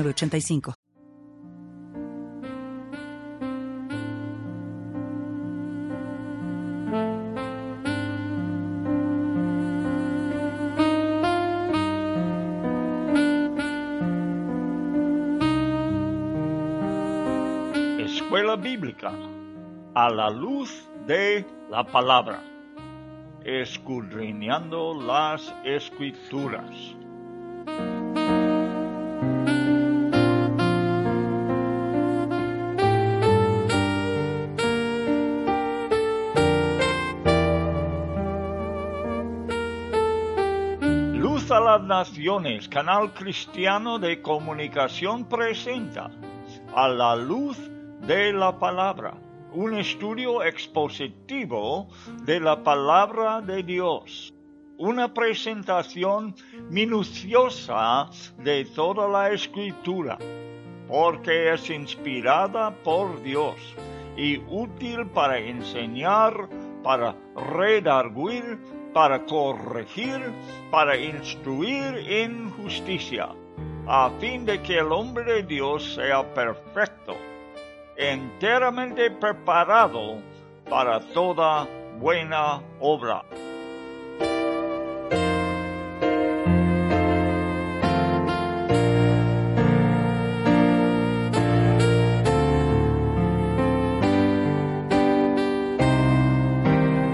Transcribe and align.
85 0.00 0.74
Escuela 17.98 18.56
Bíblica 18.56 19.12
a 19.94 20.08
la 20.08 20.30
luz 20.30 20.88
de 21.06 21.44
la 21.68 21.84
palabra, 21.84 22.42
escudriñando 23.44 24.94
las 24.94 25.54
escrituras. 25.64 26.96
Naciones, 41.82 42.68
canal 42.68 43.12
cristiano 43.12 43.98
de 43.98 44.22
comunicación 44.22 45.24
presenta 45.24 46.10
a 46.74 46.88
la 46.88 47.16
luz 47.16 47.58
de 48.06 48.32
la 48.32 48.58
palabra, 48.58 49.14
un 49.52 49.74
estudio 49.74 50.42
expositivo 50.42 51.88
de 52.24 52.40
la 52.40 52.62
palabra 52.62 53.40
de 53.40 53.62
Dios, 53.62 54.32
una 54.78 55.12
presentación 55.12 56.34
minuciosa 56.70 58.08
de 58.38 58.64
toda 58.64 59.08
la 59.08 59.30
escritura, 59.30 60.18
porque 60.88 61.52
es 61.52 61.68
inspirada 61.68 62.70
por 62.82 63.22
Dios 63.22 63.56
y 64.16 64.38
útil 64.48 65.06
para 65.06 65.38
enseñar, 65.38 66.48
para 66.82 67.16
redarguir, 67.34 68.58
para 68.92 69.24
corregir, 69.24 70.32
para 70.70 70.96
instruir 70.96 72.04
en 72.08 72.50
justicia, 72.50 73.28
a 73.86 74.10
fin 74.20 74.44
de 74.44 74.60
que 74.62 74.78
el 74.78 74.92
hombre 74.92 75.24
de 75.24 75.42
Dios 75.42 75.94
sea 75.94 76.22
perfecto, 76.34 77.16
enteramente 77.96 79.10
preparado 79.10 80.20
para 80.68 81.00
toda 81.00 81.66
buena 81.98 82.62
obra. 82.80 83.24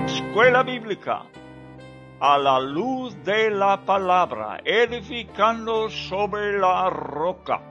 Escuela 0.07 0.63
Bíblica 0.63 1.25
a 2.21 2.37
la 2.37 2.59
luz 2.59 3.17
de 3.25 3.51
la 3.51 3.85
palabra, 3.85 4.61
edificando 4.65 5.89
sobre 5.89 6.59
la 6.59 6.91
roca. 6.91 7.63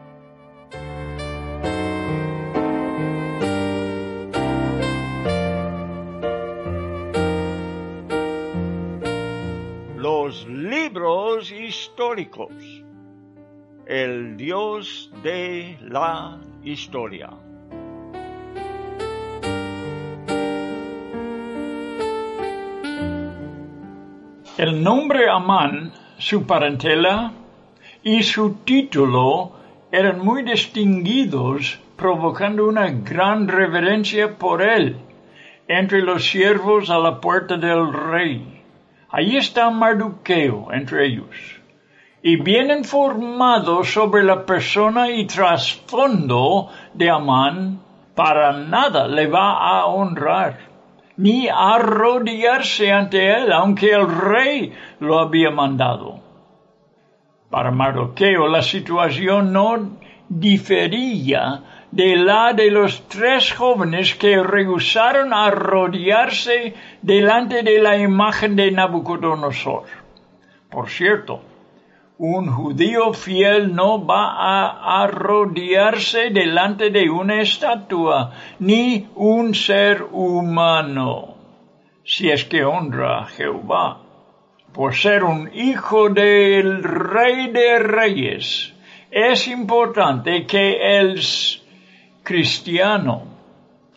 Los 9.98 10.48
libros 10.48 11.52
históricos. 11.52 12.54
El 13.86 14.38
Dios 14.38 15.12
de 15.24 15.78
la 15.82 16.40
historia. 16.64 17.47
El 24.58 24.84
nombre 24.84 25.30
Amán, 25.30 25.92
su 26.18 26.48
parentela 26.48 27.32
y 28.02 28.24
su 28.24 28.56
título 28.66 29.52
eran 29.92 30.26
muy 30.26 30.42
distinguidos, 30.42 31.80
provocando 31.96 32.68
una 32.68 32.88
gran 32.90 33.48
reverencia 33.48 34.36
por 34.40 34.64
él 34.64 34.98
entre 35.68 36.02
los 36.02 36.26
siervos 36.26 36.90
a 36.90 36.98
la 36.98 37.22
puerta 37.22 37.58
del 37.58 37.94
rey. 37.94 38.64
Allí 39.12 39.38
está 39.38 39.70
Marduqueo 39.70 40.70
entre 40.74 41.06
ellos. 41.06 41.36
Y 42.24 42.38
bien 42.38 42.72
informado 42.72 43.84
sobre 43.84 44.24
la 44.24 44.44
persona 44.44 45.12
y 45.12 45.28
trasfondo 45.28 46.72
de 46.96 47.12
Amán, 47.12 47.80
para 48.16 48.54
nada 48.54 49.08
le 49.08 49.28
va 49.28 49.52
a 49.52 49.86
honrar 49.86 50.67
ni 51.18 51.48
arrodillarse 51.50 52.92
ante 52.92 53.34
él, 53.34 53.52
aunque 53.52 53.92
el 53.92 54.08
rey 54.08 54.74
lo 55.00 55.20
había 55.20 55.52
mandado. 55.52 56.20
Para 57.50 57.72
Mardoqueo 57.72 58.48
la 58.48 58.62
situación 58.62 59.52
no 59.52 59.98
difería 60.30 61.64
de 61.92 62.18
la 62.18 62.54
de 62.54 62.70
los 62.70 63.08
tres 63.08 63.54
jóvenes 63.54 64.16
que 64.16 64.44
rehusaron 64.44 65.34
arrodillarse 65.34 66.76
delante 67.02 67.64
de 67.64 67.80
la 67.80 67.98
imagen 67.98 68.56
de 68.56 68.72
Nabucodonosor. 68.72 69.86
Por 70.70 70.90
cierto, 70.90 71.42
un 72.20 72.48
judío 72.48 73.14
fiel 73.14 73.76
no 73.76 74.04
va 74.04 74.34
a 74.34 75.04
arrodillarse 75.04 76.32
delante 76.32 76.90
de 76.90 77.10
una 77.10 77.42
estatua 77.42 78.32
ni 78.60 79.08
un 79.16 79.54
ser 79.54 80.04
humano, 80.12 81.36
si 82.04 82.30
es 82.30 82.46
que 82.46 82.66
honra 82.66 83.20
a 83.20 83.26
Jehová. 83.26 84.02
Por 84.74 84.96
ser 84.96 85.24
un 85.24 85.50
hijo 85.54 86.10
del 86.10 86.84
rey 86.84 87.52
de 87.52 87.80
reyes, 87.80 88.74
es 89.12 89.48
importante 89.48 90.46
que 90.48 91.00
el 91.00 91.22
cristiano 92.24 93.24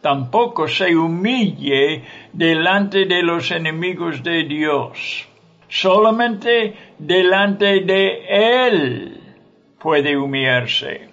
tampoco 0.02 0.68
se 0.68 0.94
humille 0.94 2.04
delante 2.32 3.06
de 3.06 3.22
los 3.22 3.50
enemigos 3.50 4.22
de 4.22 4.44
Dios 4.44 5.29
Solamente 5.70 6.74
delante 6.98 7.80
de 7.80 8.66
Él 8.66 9.20
puede 9.78 10.16
humillarse. 10.16 11.08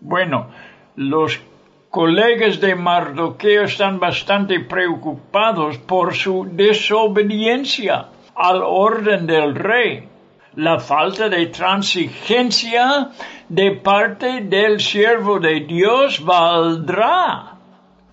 Bueno, 0.00 0.48
los 0.96 1.40
colegas 1.88 2.60
de 2.60 2.74
Mardoqueo 2.74 3.64
están 3.64 3.98
bastante 3.98 4.60
preocupados 4.60 5.78
por 5.78 6.14
su 6.14 6.46
desobediencia 6.52 8.08
al 8.34 8.62
orden 8.62 9.26
del 9.26 9.54
rey, 9.54 10.08
la 10.56 10.78
falta 10.78 11.30
de 11.30 11.46
transigencia 11.46 13.10
de 13.48 13.70
parte 13.72 14.42
del 14.42 14.80
siervo 14.80 15.40
de 15.40 15.60
Dios 15.60 16.22
valdrá 16.22 17.56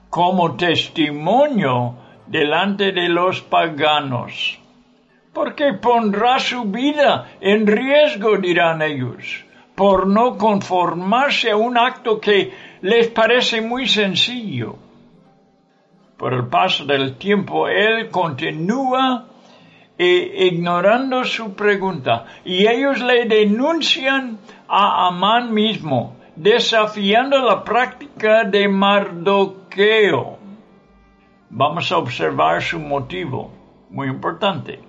como 0.10 0.56
testimonio 0.56 1.96
delante 2.28 2.94
de 2.94 3.10
los 3.10 3.42
paganos 3.42 4.60
porque 5.34 5.74
pondrá 5.74 6.40
su 6.40 6.66
vida 6.66 7.32
en 7.40 7.68
riesgo, 7.68 8.38
dirán 8.38 8.82
ellos, 8.82 9.46
por 9.76 10.08
no 10.08 10.38
conformarse 10.38 11.52
a 11.52 11.58
un 11.58 11.78
acto 11.78 12.20
que 12.20 12.52
les 12.82 13.08
parece 13.08 13.62
muy 13.62 13.88
sencillo. 13.88 14.76
Por 16.18 16.34
el 16.34 16.48
paso 16.48 16.86
del 16.86 17.16
tiempo, 17.18 17.68
él 17.68 18.10
continúa 18.10 19.26
e 19.98 20.48
ignorando 20.48 21.24
su 21.24 21.54
pregunta, 21.54 22.26
y 22.44 22.68
ellos 22.68 23.02
le 23.02 23.26
denuncian 23.26 24.40
a 24.68 25.08
Amán 25.08 25.54
mismo, 25.54 26.16
desafiando 26.36 27.38
la 27.40 27.64
práctica 27.64 28.46
de 28.46 28.68
Mardoqueo. 28.68 30.40
Vamos 31.50 31.92
a 31.92 31.98
observar 31.98 32.62
su 32.62 32.80
motivo, 32.80 33.52
muy 33.90 34.08
importante 34.08 34.89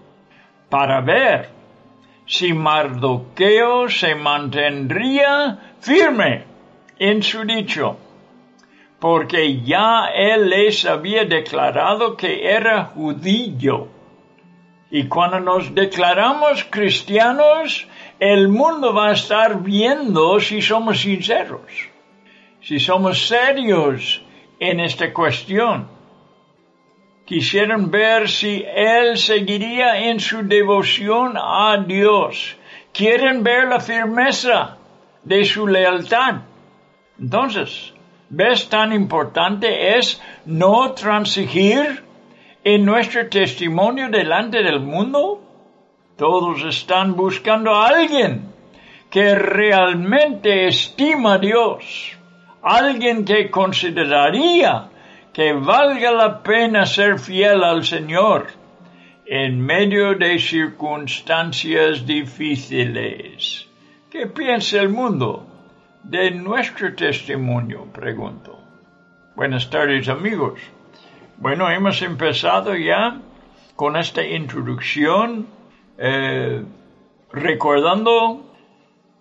para 0.70 1.00
ver 1.00 1.50
si 2.26 2.52
Mardoqueo 2.52 3.88
se 3.88 4.14
mantendría 4.14 5.58
firme 5.80 6.44
en 6.98 7.22
su 7.22 7.44
dicho, 7.44 7.96
porque 9.00 9.60
ya 9.62 10.06
él 10.14 10.48
les 10.48 10.84
había 10.84 11.24
declarado 11.24 12.16
que 12.16 12.48
era 12.48 12.84
judío. 12.84 13.88
Y 14.92 15.08
cuando 15.08 15.40
nos 15.40 15.74
declaramos 15.74 16.64
cristianos, 16.70 17.86
el 18.20 18.48
mundo 18.48 18.92
va 18.94 19.08
a 19.08 19.12
estar 19.12 19.62
viendo 19.62 20.38
si 20.40 20.62
somos 20.62 21.00
sinceros, 21.00 21.88
si 22.60 22.78
somos 22.78 23.26
serios 23.26 24.22
en 24.60 24.80
esta 24.80 25.12
cuestión. 25.12 25.99
Quisieron 27.30 27.92
ver 27.92 28.28
si 28.28 28.64
él 28.74 29.16
seguiría 29.16 30.00
en 30.08 30.18
su 30.18 30.42
devoción 30.42 31.34
a 31.36 31.76
Dios. 31.86 32.56
Quieren 32.92 33.44
ver 33.44 33.68
la 33.68 33.78
firmeza 33.78 34.78
de 35.22 35.44
su 35.44 35.64
lealtad. 35.68 36.40
Entonces, 37.20 37.94
¿ves 38.30 38.68
tan 38.68 38.92
importante 38.92 39.96
es 39.96 40.20
no 40.44 40.90
transigir 40.90 42.02
en 42.64 42.84
nuestro 42.84 43.28
testimonio 43.28 44.08
delante 44.08 44.64
del 44.64 44.80
mundo? 44.80 45.40
Todos 46.16 46.64
están 46.64 47.14
buscando 47.14 47.72
a 47.76 47.90
alguien 47.90 48.52
que 49.08 49.36
realmente 49.36 50.66
estima 50.66 51.34
a 51.34 51.38
Dios, 51.38 52.18
alguien 52.60 53.24
que 53.24 53.48
consideraría 53.52 54.90
que 55.32 55.52
valga 55.52 56.12
la 56.12 56.42
pena 56.42 56.86
ser 56.86 57.18
fiel 57.18 57.62
al 57.62 57.84
Señor 57.84 58.48
en 59.26 59.60
medio 59.60 60.14
de 60.14 60.38
circunstancias 60.38 62.04
difíciles. 62.04 63.68
¿Qué 64.10 64.26
piensa 64.26 64.80
el 64.80 64.88
mundo 64.88 65.46
de 66.02 66.32
nuestro 66.32 66.94
testimonio? 66.94 67.86
Pregunto. 67.92 68.58
Buenas 69.36 69.70
tardes 69.70 70.08
amigos. 70.08 70.60
Bueno, 71.36 71.70
hemos 71.70 72.02
empezado 72.02 72.74
ya 72.74 73.20
con 73.76 73.96
esta 73.96 74.22
introducción 74.26 75.46
eh, 75.96 76.64
recordando 77.32 78.52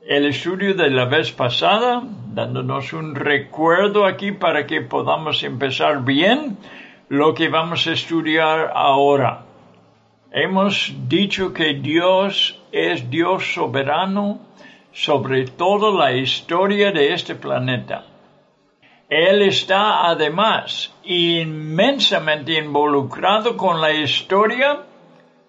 el 0.08 0.26
estudio 0.26 0.74
de 0.74 0.90
la 0.90 1.06
vez 1.06 1.32
pasada, 1.32 2.02
dándonos 2.30 2.94
un 2.94 3.16
recuerdo 3.16 4.06
aquí 4.06 4.32
para 4.32 4.68
que 4.68 4.82
podamos 4.82 5.44
empezar 5.44 6.04
bien 6.06 6.58
lo 7.10 7.34
que 7.34 7.50
vamos 7.50 7.88
a 7.88 7.94
estudiar 7.94 8.72
ahora. 8.76 9.46
Hemos 10.32 10.94
dicho 11.08 11.54
que 11.54 11.74
Dios 11.74 12.62
es 12.72 13.10
Dios 13.10 13.54
soberano 13.54 14.40
sobre 14.92 15.46
toda 15.46 15.92
la 15.92 16.14
historia 16.16 16.92
de 16.92 17.14
este 17.14 17.34
planeta. 17.34 18.06
Él 19.10 19.42
está 19.42 20.08
además 20.08 20.94
inmensamente 21.04 22.54
involucrado 22.60 23.58
con 23.58 23.82
la 23.82 23.92
historia 23.92 24.84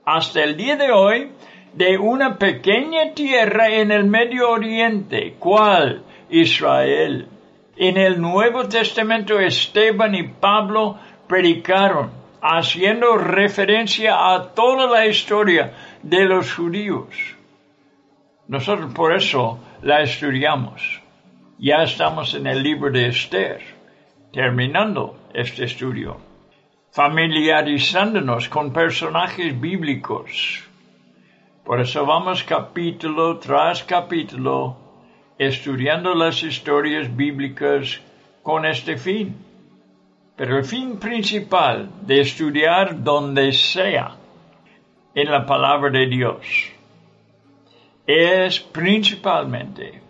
hasta 0.06 0.42
el 0.42 0.56
día 0.56 0.76
de 0.76 0.90
hoy 0.90 1.30
de 1.74 1.98
una 1.98 2.38
pequeña 2.38 3.12
tierra 3.14 3.68
en 3.68 3.92
el 3.92 4.04
Medio 4.04 4.50
Oriente, 4.50 5.36
cual 5.38 6.04
Israel. 6.30 7.28
En 7.76 7.96
el 7.96 8.20
Nuevo 8.20 8.68
Testamento 8.68 9.38
Esteban 9.38 10.14
y 10.14 10.24
Pablo 10.24 10.98
predicaron, 11.26 12.10
haciendo 12.42 13.16
referencia 13.16 14.34
a 14.34 14.54
toda 14.54 14.86
la 14.86 15.06
historia 15.06 15.72
de 16.02 16.24
los 16.24 16.52
judíos. 16.54 17.08
Nosotros 18.48 18.92
por 18.94 19.14
eso 19.14 19.60
la 19.82 20.02
estudiamos. 20.02 21.00
Ya 21.58 21.82
estamos 21.82 22.34
en 22.34 22.46
el 22.46 22.62
libro 22.62 22.90
de 22.90 23.08
Esther, 23.08 23.60
terminando 24.32 25.28
este 25.34 25.64
estudio, 25.64 26.16
familiarizándonos 26.92 28.48
con 28.48 28.72
personajes 28.72 29.60
bíblicos. 29.60 30.64
Por 31.64 31.80
eso 31.80 32.06
vamos 32.06 32.42
capítulo 32.42 33.38
tras 33.38 33.84
capítulo 33.84 34.89
estudiando 35.40 36.14
las 36.14 36.42
historias 36.42 37.16
bíblicas 37.16 37.98
con 38.42 38.66
este 38.66 38.98
fin. 38.98 39.34
Pero 40.36 40.58
el 40.58 40.64
fin 40.66 40.98
principal 40.98 41.88
de 42.02 42.20
estudiar 42.20 43.02
donde 43.02 43.50
sea 43.54 44.16
en 45.14 45.30
la 45.30 45.46
palabra 45.46 45.88
de 45.88 46.06
Dios 46.08 46.46
es 48.06 48.60
principalmente 48.60 50.02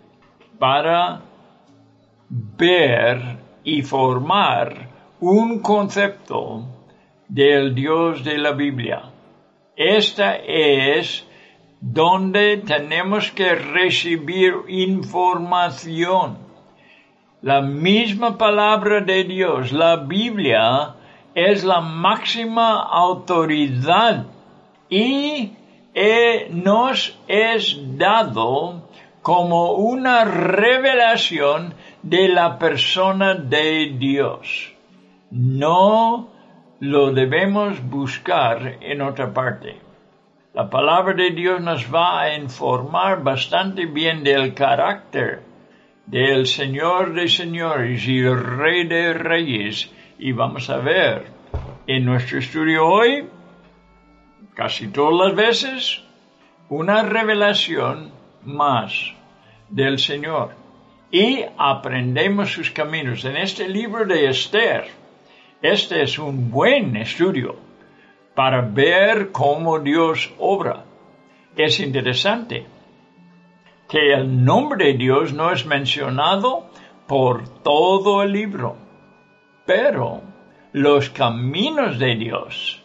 para 0.58 1.20
ver 2.28 3.38
y 3.62 3.82
formar 3.82 4.88
un 5.20 5.60
concepto 5.60 6.66
del 7.28 7.72
Dios 7.72 8.24
de 8.24 8.36
la 8.36 8.50
Biblia. 8.50 9.02
Esta 9.76 10.34
es 10.34 11.24
donde 11.80 12.58
tenemos 12.58 13.30
que 13.30 13.54
recibir 13.54 14.54
información. 14.68 16.38
La 17.42 17.62
misma 17.62 18.36
palabra 18.36 19.00
de 19.00 19.24
Dios, 19.24 19.72
la 19.72 19.96
Biblia, 19.96 20.94
es 21.34 21.64
la 21.64 21.80
máxima 21.80 22.82
autoridad 22.82 24.26
y 24.90 25.52
eh, 25.94 26.48
nos 26.50 27.18
es 27.26 27.78
dado 27.96 28.88
como 29.22 29.72
una 29.72 30.24
revelación 30.24 31.74
de 32.02 32.28
la 32.28 32.58
persona 32.58 33.34
de 33.34 33.94
Dios. 33.98 34.74
No 35.30 36.28
lo 36.80 37.12
debemos 37.12 37.82
buscar 37.88 38.78
en 38.80 39.02
otra 39.02 39.32
parte. 39.32 39.89
La 40.52 40.68
palabra 40.68 41.14
de 41.14 41.30
Dios 41.30 41.60
nos 41.60 41.94
va 41.94 42.22
a 42.22 42.34
informar 42.34 43.22
bastante 43.22 43.86
bien 43.86 44.24
del 44.24 44.52
carácter 44.52 45.42
del 46.06 46.44
Señor 46.48 47.14
de 47.14 47.28
señores 47.28 48.04
y 48.08 48.20
Rey 48.28 48.84
de 48.84 49.12
reyes. 49.12 49.92
Y 50.18 50.32
vamos 50.32 50.68
a 50.68 50.78
ver 50.78 51.26
en 51.86 52.04
nuestro 52.04 52.40
estudio 52.40 52.84
hoy 52.84 53.28
casi 54.54 54.88
todas 54.88 55.28
las 55.28 55.36
veces, 55.36 56.02
una 56.68 57.04
revelación 57.04 58.10
más 58.42 59.14
del 59.68 60.00
Señor. 60.00 60.56
Y 61.12 61.44
aprendemos 61.58 62.50
sus 62.52 62.72
caminos. 62.72 63.24
En 63.24 63.36
este 63.36 63.68
libro 63.68 64.04
de 64.04 64.28
Esther, 64.28 64.88
este 65.62 66.02
es 66.02 66.18
un 66.18 66.50
buen 66.50 66.96
estudio 66.96 67.69
para 68.34 68.60
ver 68.62 69.32
cómo 69.32 69.78
Dios 69.80 70.32
obra. 70.38 70.84
Es 71.56 71.80
interesante 71.80 72.66
que 73.88 74.12
el 74.12 74.44
nombre 74.44 74.86
de 74.86 74.94
Dios 74.94 75.32
no 75.32 75.50
es 75.50 75.66
mencionado 75.66 76.66
por 77.06 77.48
todo 77.62 78.22
el 78.22 78.32
libro, 78.32 78.76
pero 79.66 80.22
los 80.72 81.10
caminos 81.10 81.98
de 81.98 82.14
Dios 82.14 82.84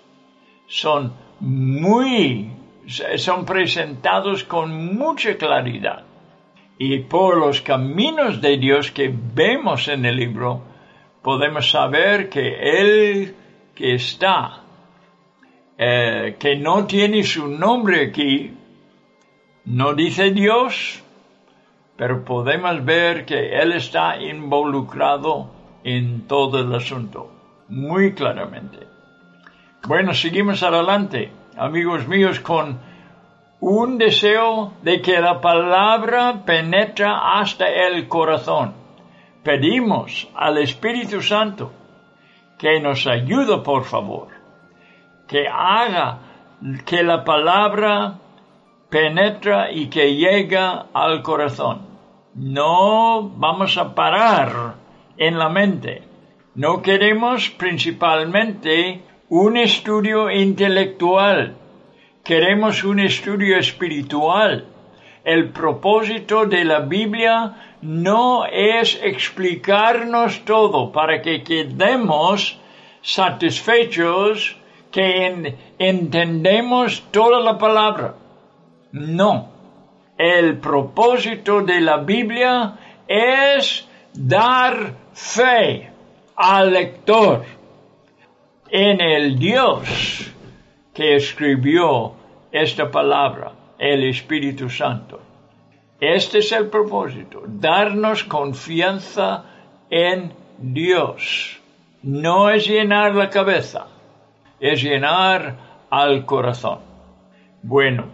son 0.68 1.14
muy, 1.40 2.52
son 3.18 3.46
presentados 3.46 4.44
con 4.44 4.96
mucha 4.96 5.38
claridad. 5.38 6.04
Y 6.78 7.00
por 7.00 7.38
los 7.38 7.62
caminos 7.62 8.42
de 8.42 8.58
Dios 8.58 8.92
que 8.92 9.14
vemos 9.14 9.88
en 9.88 10.06
el 10.06 10.18
libro, 10.18 10.64
podemos 11.22 11.70
saber 11.70 12.30
que 12.30 12.80
Él 12.80 13.36
que 13.76 13.94
está, 13.96 14.65
eh, 15.78 16.36
que 16.40 16.56
no 16.56 16.86
tiene 16.86 17.24
su 17.24 17.48
nombre 17.48 18.08
aquí, 18.08 18.54
no 19.66 19.94
dice 19.94 20.32
Dios, 20.32 21.04
pero 21.98 22.24
podemos 22.24 22.84
ver 22.86 23.26
que 23.26 23.58
Él 23.60 23.74
está 23.74 24.22
involucrado 24.22 25.52
en 25.84 26.28
todo 26.28 26.60
el 26.60 26.74
asunto, 26.74 27.32
muy 27.70 28.14
claramente. 28.14 28.88
Bueno, 29.88 30.14
seguimos 30.14 30.64
adelante, 30.64 31.32
amigos 31.58 32.08
míos, 32.08 32.40
con 32.40 32.80
un 33.60 33.98
deseo 33.98 34.74
de 34.82 35.02
que 35.02 35.20
la 35.20 35.42
palabra 35.42 36.44
penetra 36.46 37.40
hasta 37.40 37.68
el 37.68 38.08
corazón. 38.08 38.74
Pedimos 39.44 40.28
al 40.36 40.58
Espíritu 40.58 41.22
Santo 41.22 41.72
que 42.58 42.80
nos 42.80 43.06
ayude, 43.08 43.58
por 43.60 43.84
favor, 43.84 44.35
que 45.28 45.48
haga 45.48 46.20
que 46.86 47.04
la 47.04 47.24
palabra 47.24 48.20
penetra 48.90 49.72
y 49.72 49.88
que 49.88 50.16
llega 50.16 50.88
al 50.94 51.22
corazón. 51.22 51.82
No 52.36 53.30
vamos 53.30 53.78
a 53.78 53.96
parar 53.96 54.76
en 55.18 55.38
la 55.38 55.50
mente. 55.50 56.04
No 56.56 56.82
queremos 56.82 57.50
principalmente 57.50 59.02
un 59.30 59.58
estudio 59.58 60.30
intelectual, 60.30 61.56
queremos 62.24 62.84
un 62.84 63.00
estudio 63.00 63.58
espiritual. 63.58 64.66
El 65.24 65.50
propósito 65.50 66.46
de 66.46 66.64
la 66.64 66.80
Biblia 66.80 67.78
no 67.82 68.46
es 68.46 69.00
explicarnos 69.04 70.46
todo 70.46 70.92
para 70.92 71.22
que 71.22 71.44
quedemos 71.44 72.60
satisfechos 73.02 74.58
que 74.96 75.58
entendemos 75.78 77.04
toda 77.12 77.42
la 77.42 77.58
palabra. 77.58 78.16
No. 78.94 79.50
El 80.18 80.58
propósito 80.60 81.64
de 81.64 81.82
la 81.82 81.98
Biblia 81.98 82.78
es 83.06 83.86
dar 84.14 84.94
fe 85.12 85.92
al 86.38 86.72
lector 86.72 87.44
en 88.70 89.02
el 89.02 89.38
Dios 89.38 90.32
que 90.94 91.18
escribió 91.18 92.14
esta 92.50 92.90
palabra, 92.90 93.52
el 93.78 94.06
Espíritu 94.06 94.70
Santo. 94.70 95.20
Este 96.00 96.38
es 96.38 96.54
el 96.54 96.70
propósito, 96.70 97.44
darnos 97.46 98.24
confianza 98.24 99.44
en 99.90 100.32
Dios. 100.58 101.60
No 102.02 102.50
es 102.50 102.66
llenar 102.66 103.14
la 103.14 103.30
cabeza, 103.30 103.88
es 104.60 104.82
llenar 104.82 105.56
al 105.90 106.26
corazón. 106.26 106.80
Bueno, 107.62 108.06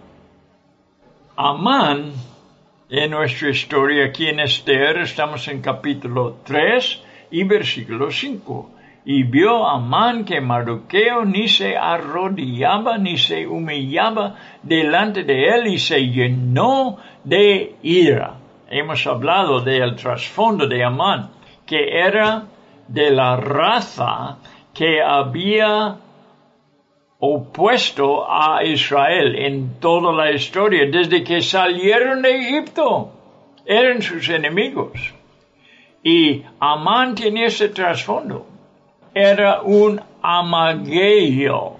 Amán, 1.36 2.12
en 2.89 3.12
nuestra 3.12 3.50
historia 3.50 4.05
aquí 4.05 4.27
en 4.27 4.39
Esther, 4.39 4.98
estamos 4.98 5.48
en 5.48 5.62
capítulo 5.62 6.38
3 6.43 7.03
y 7.31 7.43
versículo 7.43 8.12
5. 8.12 8.71
Y 9.05 9.24
vio 9.24 9.67
Amán 9.67 10.25
que 10.25 10.39
Mardoqueo 10.39 11.25
ni 11.25 11.48
se 11.48 11.75
arrodillaba 11.75 12.98
ni 12.98 13.17
se 13.17 13.48
humillaba 13.48 14.36
delante 14.62 15.24
de 15.24 15.50
él 15.50 15.67
y 15.67 15.79
se 15.79 16.00
llenó 16.00 16.98
de 17.24 17.75
ira. 17.81 18.36
Hemos 18.69 19.07
hablado 19.07 19.62
del 19.62 19.95
trasfondo 19.95 20.67
de 20.67 20.83
Amán, 20.83 21.31
que 21.65 22.00
era 22.00 22.45
de 22.88 23.10
la 23.10 23.38
raza 23.38 24.38
que 24.74 25.01
había 25.01 25.98
opuesto 27.23 28.25
a 28.27 28.63
Israel 28.63 29.35
en 29.35 29.79
toda 29.79 30.11
la 30.11 30.31
historia, 30.31 30.89
desde 30.89 31.23
que 31.23 31.43
salieron 31.43 32.23
de 32.23 32.35
Egipto. 32.35 33.11
Eran 33.63 34.01
sus 34.01 34.27
enemigos. 34.27 35.13
Y 36.03 36.41
Amán 36.59 37.13
tenía 37.13 37.45
ese 37.45 37.69
trasfondo. 37.69 38.47
Era 39.13 39.61
un 39.61 40.01
amagueyo. 40.23 41.73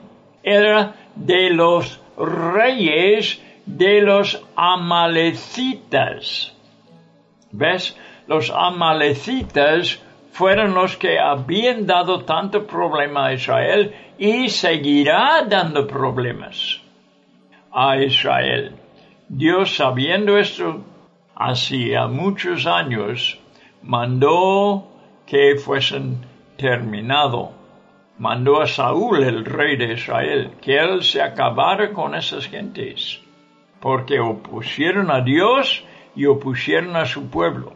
Era 0.44 0.94
de 1.16 1.50
los 1.50 2.00
reyes 2.18 3.42
de 3.66 4.02
los 4.02 4.44
amalecitas. 4.56 6.56
¿Ves? 7.52 7.98
Los 8.28 8.52
amalecitas 8.52 10.00
fueron 10.32 10.74
los 10.74 10.98
que 10.98 11.20
habían 11.20 11.86
dado 11.86 12.24
tanto 12.24 12.66
problema 12.66 13.28
a 13.28 13.34
Israel 13.34 13.94
y 14.18 14.50
seguirá 14.50 15.44
dando 15.48 15.88
problemas 15.88 16.82
a 17.72 17.98
Israel. 17.98 18.76
Dios, 19.28 19.76
sabiendo 19.76 20.38
esto, 20.38 20.84
hacía 21.36 22.08
muchos 22.08 22.66
años, 22.68 23.40
mandó 23.82 24.88
que 25.26 25.56
fuesen 25.56 26.26
terminado. 26.58 27.52
Mandó 28.18 28.62
a 28.62 28.68
Saúl, 28.68 29.24
el 29.24 29.46
rey 29.46 29.78
de 29.78 29.94
Israel, 29.94 30.52
que 30.62 30.78
él 30.78 31.04
se 31.04 31.22
acabara 31.22 31.92
con 31.92 32.14
esas 32.14 32.46
gentes, 32.48 33.20
porque 33.80 34.20
opusieron 34.20 35.10
a 35.10 35.22
Dios 35.22 35.84
y 36.16 36.26
opusieron 36.26 36.96
a 36.96 37.06
su 37.06 37.30
pueblo. 37.30 37.74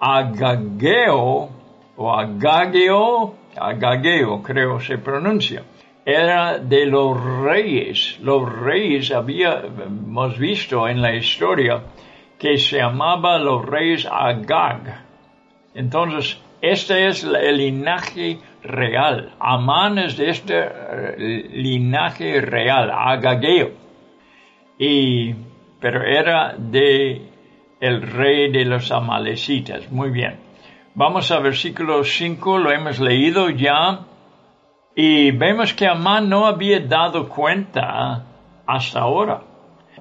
Agageo, 0.00 1.50
o 1.96 2.12
Agageo, 2.12 3.34
Agageo 3.56 4.42
creo 4.42 4.80
se 4.80 4.98
pronuncia, 4.98 5.62
era 6.04 6.58
de 6.58 6.86
los 6.86 7.16
reyes. 7.42 8.18
Los 8.20 8.50
reyes 8.52 9.12
habíamos 9.12 10.38
visto 10.38 10.88
en 10.88 11.00
la 11.00 11.14
historia 11.14 11.82
que 12.38 12.58
se 12.58 12.78
llamaba 12.78 13.38
los 13.38 13.64
reyes 13.64 14.06
Agag. 14.10 15.04
Entonces, 15.74 16.40
este 16.60 17.08
es 17.08 17.24
el 17.24 17.56
linaje 17.56 18.38
real. 18.62 19.34
Amán 19.38 19.98
es 19.98 20.16
de 20.16 20.30
este 20.30 20.58
eh, 20.58 21.48
linaje 21.52 22.40
real, 22.40 22.90
Agageo. 22.90 23.70
Y, 24.78 25.34
pero 25.80 26.02
era 26.02 26.54
de 26.58 27.22
el 27.80 28.02
rey 28.02 28.50
de 28.50 28.64
los 28.64 28.90
amalecitas. 28.90 29.90
Muy 29.90 30.10
bien. 30.10 30.51
Vamos 30.94 31.30
a 31.30 31.38
versículo 31.40 32.04
5, 32.04 32.58
lo 32.58 32.70
hemos 32.70 33.00
leído 33.00 33.50
ya. 33.50 34.00
Y 34.94 35.30
vemos 35.30 35.72
que 35.72 35.86
Amán 35.86 36.28
no 36.28 36.46
había 36.46 36.80
dado 36.80 37.28
cuenta 37.28 38.24
hasta 38.66 39.00
ahora 39.00 39.42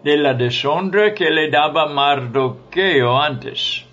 de 0.04 0.18
la 0.18 0.34
deshonra 0.34 1.14
que 1.14 1.30
le 1.30 1.50
daba 1.50 1.86
Mardoqueo 1.88 3.18
antes 3.22 3.86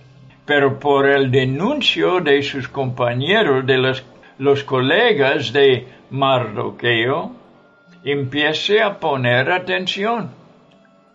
pero 0.49 0.81
por 0.81 1.07
el 1.07 1.31
denuncio 1.31 2.21
de 2.23 2.43
sus 2.43 2.69
compañeros, 2.69 3.67
de 3.67 3.77
los, 4.39 4.65
colegas 4.65 5.53
de 5.53 5.87
Mardoqueo, 6.09 7.33
empiece 8.03 8.81
a 8.81 8.99
poner 8.99 9.53
atención 9.53 10.31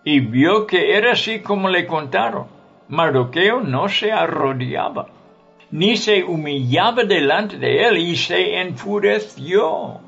y 0.06 0.20
vio 0.20 0.68
que 0.68 0.96
era 0.96 1.14
así 1.14 1.40
como 1.42 1.68
le 1.68 1.88
contaron. 1.88 2.46
Mardoqueo 2.90 3.62
no 3.62 3.90
se 3.90 4.12
arrodillaba, 4.12 5.08
ni 5.74 5.98
se 5.98 6.24
humillaba 6.24 7.04
delante 7.04 7.58
de 7.58 7.84
él 7.84 7.98
y 7.98 8.16
se 8.16 8.62
enfureció. 8.62 10.00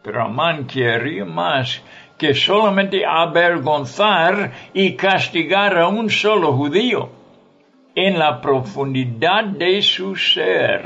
Pero 0.00 0.22
Amán 0.22 0.68
quería 0.68 1.24
más 1.24 1.82
que 2.16 2.34
solamente 2.34 3.04
avergonzar 3.04 4.52
y 4.72 4.94
castigar 4.94 5.76
a 5.76 5.88
un 5.88 6.08
solo 6.08 6.52
judío 6.52 7.10
en 7.96 8.16
la 8.16 8.40
profundidad 8.40 9.42
de 9.44 9.82
su 9.82 10.14
ser, 10.14 10.84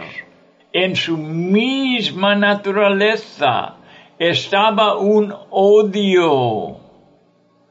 en 0.72 0.96
su 0.96 1.18
misma 1.18 2.34
naturaleza, 2.34 3.76
estaba 4.18 4.96
un 4.96 5.30
odio 5.50 6.78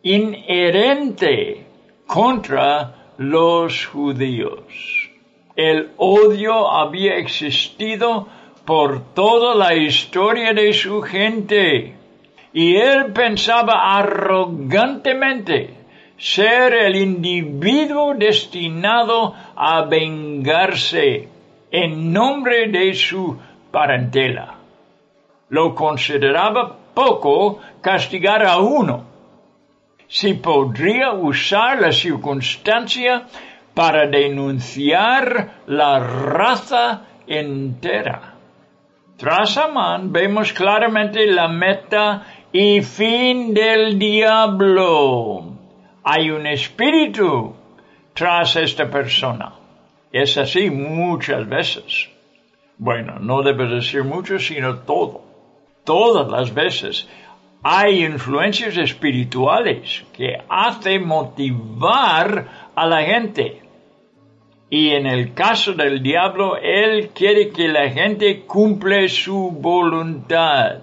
inherente 0.04 1.66
contra 2.06 3.16
los 3.18 3.88
judíos. 3.88 5.03
El 5.56 5.92
odio 5.98 6.72
había 6.72 7.16
existido 7.18 8.28
por 8.66 9.14
toda 9.14 9.56
la 9.56 9.76
historia 9.76 10.54
de 10.54 10.74
su 10.74 11.02
gente 11.02 11.96
y 12.54 12.76
él 12.76 13.12
pensaba 13.14 13.98
arrogantemente 13.98 15.74
ser 16.18 16.74
el 16.74 16.96
individuo 16.96 18.14
destinado 18.14 19.36
a 19.56 19.84
vengarse 19.86 21.28
en 21.72 22.14
nombre 22.14 22.70
de 22.70 22.94
su 22.94 23.38
parentela. 23.72 24.56
Lo 25.50 25.76
consideraba 25.76 26.78
poco 26.94 27.60
castigar 27.82 28.46
a 28.46 28.58
uno, 28.58 29.04
si 30.08 30.36
podría 30.36 31.12
usar 31.14 31.82
la 31.82 31.92
circunstancia 31.92 33.26
para 33.74 34.08
denunciar 34.08 35.62
la 35.68 36.00
raza 36.00 37.06
entera. 37.28 38.36
Tras 39.18 39.58
Amán 39.58 40.12
vemos 40.12 40.54
claramente 40.54 41.26
la 41.28 41.48
meta 41.48 42.26
y 42.52 42.82
fin 42.82 43.54
del 43.54 43.98
diablo 43.98 45.54
hay 46.04 46.30
un 46.30 46.46
espíritu 46.46 47.56
tras 48.14 48.56
esta 48.58 48.90
persona. 48.90 49.54
Es 50.12 50.38
así 50.38 50.70
muchas 50.70 51.48
veces. 51.48 52.10
Bueno, 52.78 53.20
no 53.20 53.42
debe 53.42 53.68
decir 53.68 54.04
mucho, 54.04 54.38
sino 54.38 54.80
todo. 54.80 55.24
Todas 55.86 56.30
las 56.30 56.54
veces 56.54 57.08
hay 57.64 58.04
influencias 58.04 58.78
espirituales 58.78 60.04
que 60.14 60.38
hacen 60.50 61.08
motivar 61.08 62.72
a 62.76 62.86
la 62.86 63.02
gente. 63.04 63.62
Y 64.74 64.90
en 64.90 65.06
el 65.06 65.36
caso 65.36 65.74
del 65.74 66.02
diablo, 66.02 66.58
él 66.58 67.12
quiere 67.14 67.52
que 67.52 67.68
la 67.68 67.92
gente 67.92 68.42
cumple 68.48 69.08
su 69.08 69.52
voluntad 69.52 70.80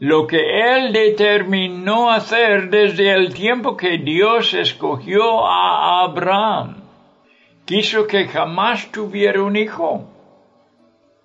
lo 0.00 0.26
que 0.26 0.38
él 0.38 0.92
determinó 0.92 2.10
hacer 2.10 2.68
desde 2.70 3.12
el 3.12 3.32
tiempo 3.32 3.76
que 3.76 3.98
Dios 3.98 4.52
escogió 4.54 5.46
a 5.46 6.02
Abraham. 6.02 6.82
Quiso 7.64 8.08
que 8.08 8.26
jamás 8.26 8.90
tuviera 8.90 9.40
un 9.40 9.54
hijo 9.54 10.08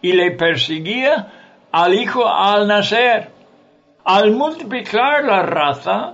y 0.03 0.13
le 0.13 0.29
perseguía 0.31 1.31
al 1.71 1.95
hijo 1.95 2.27
al 2.27 2.67
nacer. 2.67 3.31
Al 4.05 4.31
multiplicar 4.31 5.23
la 5.23 5.41
raza, 5.41 6.13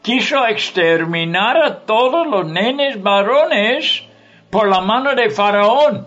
quiso 0.00 0.46
exterminar 0.46 1.58
a 1.58 1.80
todos 1.80 2.26
los 2.26 2.46
nenes 2.46 3.02
varones 3.02 4.08
por 4.52 4.68
la 4.68 4.82
mano 4.82 5.14
de 5.14 5.30
Faraón. 5.30 6.06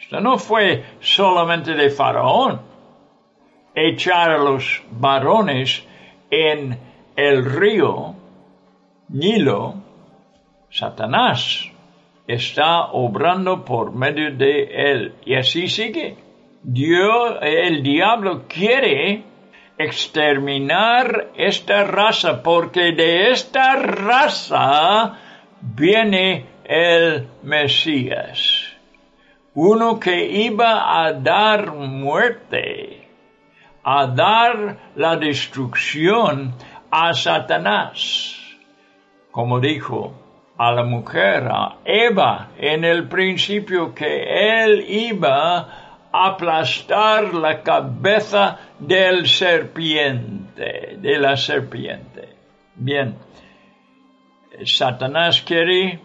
Esto 0.00 0.18
no 0.18 0.38
fue 0.38 0.82
solamente 0.98 1.74
de 1.74 1.90
Faraón. 1.90 2.62
Echar 3.74 4.30
a 4.30 4.38
los 4.38 4.82
varones 4.90 5.86
en 6.30 6.78
el 7.14 7.44
río 7.44 8.14
Nilo, 9.08 9.74
Satanás 10.70 11.70
está 12.26 12.92
obrando 12.92 13.62
por 13.62 13.92
medio 13.92 14.34
de 14.34 14.62
él. 14.92 15.14
Y 15.26 15.34
así 15.34 15.68
sigue. 15.68 16.16
Dios, 16.62 17.36
el 17.42 17.82
diablo 17.82 18.44
quiere 18.48 19.22
exterminar 19.76 21.32
esta 21.34 21.84
raza 21.84 22.42
porque 22.42 22.92
de 22.92 23.32
esta 23.32 23.76
raza 23.76 25.18
viene 25.60 26.59
el 26.70 27.26
Mesías. 27.42 28.68
Uno 29.54 29.98
que 29.98 30.24
iba 30.24 31.04
a 31.04 31.12
dar 31.12 31.74
muerte, 31.74 33.08
a 33.82 34.06
dar 34.06 34.92
la 34.94 35.16
destrucción 35.16 36.54
a 36.88 37.12
Satanás. 37.12 38.36
Como 39.32 39.58
dijo 39.58 40.14
a 40.56 40.70
la 40.70 40.84
mujer, 40.84 41.48
a 41.50 41.78
Eva, 41.84 42.50
en 42.56 42.84
el 42.84 43.08
principio 43.08 43.92
que 43.92 44.62
él 44.62 44.84
iba 44.88 45.88
aplastar 46.12 47.34
la 47.34 47.62
cabeza 47.62 48.58
del 48.78 49.26
serpiente, 49.26 50.96
de 50.98 51.18
la 51.18 51.36
serpiente. 51.36 52.36
Bien, 52.76 53.16
Satanás 54.64 55.42
quiere 55.42 56.00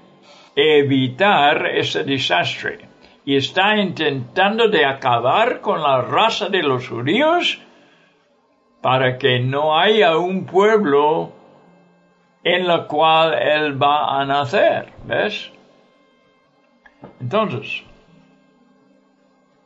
evitar 0.56 1.68
ese 1.68 2.04
desastre 2.04 2.88
y 3.26 3.36
está 3.36 3.78
intentando 3.78 4.70
de 4.70 4.86
acabar 4.86 5.60
con 5.62 5.82
la 5.82 6.02
raza 6.02 6.48
de 6.50 6.64
los 6.64 6.88
judíos 6.88 7.60
para 8.82 9.18
que 9.18 9.40
no 9.40 9.78
haya 9.78 10.18
un 10.18 10.46
pueblo 10.46 11.34
en 12.44 12.68
la 12.68 12.86
cual 12.86 13.34
él 13.34 13.82
va 13.82 14.22
a 14.22 14.26
nacer, 14.26 14.94
¿ves? 15.06 15.52
Entonces, 17.20 17.84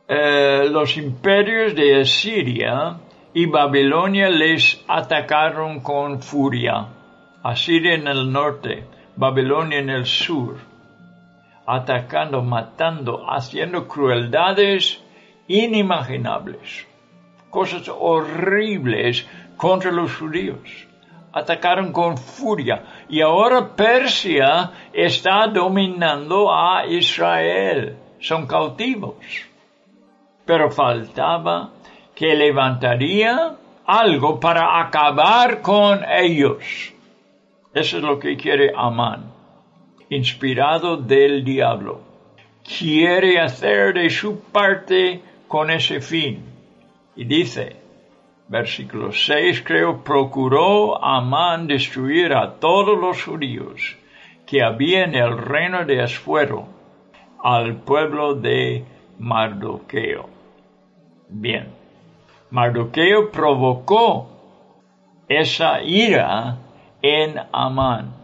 eh, 0.08 0.66
los 0.70 0.96
imperios 0.96 1.74
de 1.74 2.00
Asiria 2.00 2.96
y 3.34 3.44
Babilonia 3.44 4.30
les 4.30 4.82
atacaron 4.88 5.80
con 5.80 6.22
furia. 6.22 6.86
Asiria 7.42 7.94
en 7.94 8.08
el 8.08 8.32
norte, 8.32 8.84
Babilonia 9.16 9.78
en 9.78 9.90
el 9.90 10.06
sur, 10.06 10.69
atacando, 11.74 12.42
matando, 12.42 13.24
haciendo 13.28 13.86
crueldades 13.86 15.02
inimaginables, 15.48 16.86
cosas 17.50 17.88
horribles 17.88 19.26
contra 19.56 19.90
los 19.90 20.14
judíos. 20.16 20.86
Atacaron 21.32 21.92
con 21.92 22.18
furia 22.18 23.04
y 23.08 23.20
ahora 23.20 23.76
Persia 23.76 24.70
está 24.92 25.46
dominando 25.46 26.52
a 26.52 26.86
Israel. 26.86 27.96
Son 28.18 28.46
cautivos 28.46 29.50
pero 30.50 30.68
faltaba 30.68 31.70
que 32.12 32.34
levantaría 32.34 33.54
algo 33.86 34.40
para 34.40 34.80
acabar 34.80 35.62
con 35.62 36.04
ellos. 36.04 36.92
Eso 37.72 37.98
es 37.98 38.02
lo 38.02 38.18
que 38.18 38.36
quiere 38.36 38.72
Amán, 38.76 39.29
inspirado 40.10 40.96
del 40.96 41.44
diablo. 41.44 42.00
Quiere 42.62 43.40
hacer 43.40 43.94
de 43.94 44.10
su 44.10 44.40
parte 44.40 45.22
con 45.48 45.70
ese 45.70 46.00
fin. 46.00 46.44
Y 47.16 47.24
dice, 47.24 47.76
versículo 48.48 49.12
6 49.12 49.62
creo, 49.64 50.02
procuró 50.04 51.02
Amán 51.02 51.66
destruir 51.66 52.34
a 52.34 52.58
todos 52.58 52.98
los 52.98 53.22
judíos 53.22 53.96
que 54.46 54.62
había 54.62 55.04
en 55.04 55.14
el 55.14 55.38
reino 55.38 55.84
de 55.84 56.02
Asuero, 56.02 56.66
al 57.42 57.76
pueblo 57.76 58.34
de 58.34 58.84
Mardoqueo. 59.18 60.28
Bien, 61.28 61.68
Mardoqueo 62.50 63.30
provocó 63.30 64.28
esa 65.28 65.80
ira 65.82 66.58
en 67.00 67.36
Amán. 67.52 68.19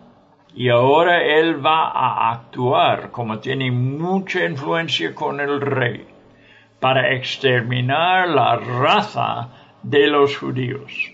Y 0.56 0.70
ahora 0.70 1.22
él 1.22 1.64
va 1.64 1.90
a 1.90 2.32
actuar 2.32 3.10
como 3.10 3.38
tiene 3.38 3.70
mucha 3.70 4.42
influencia 4.42 5.14
con 5.14 5.38
el 5.38 5.60
rey 5.60 6.06
para 6.80 7.12
exterminar 7.14 8.28
la 8.30 8.56
raza 8.56 9.50
de 9.82 10.06
los 10.06 10.34
judíos. 10.38 11.12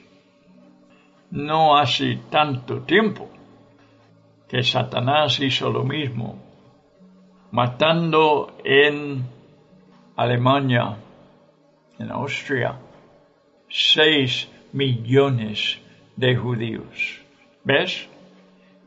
No 1.32 1.76
hace 1.76 2.20
tanto 2.30 2.82
tiempo 2.82 3.28
que 4.48 4.62
Satanás 4.62 5.40
hizo 5.40 5.70
lo 5.70 5.82
mismo, 5.82 6.38
matando 7.50 8.56
en 8.64 9.24
Alemania 10.14 10.98
en 11.98 12.12
Austria, 12.12 12.78
seis 13.68 14.48
millones 14.72 15.80
de 16.16 16.36
judíos. 16.36 17.20
¿Ves? 17.64 18.08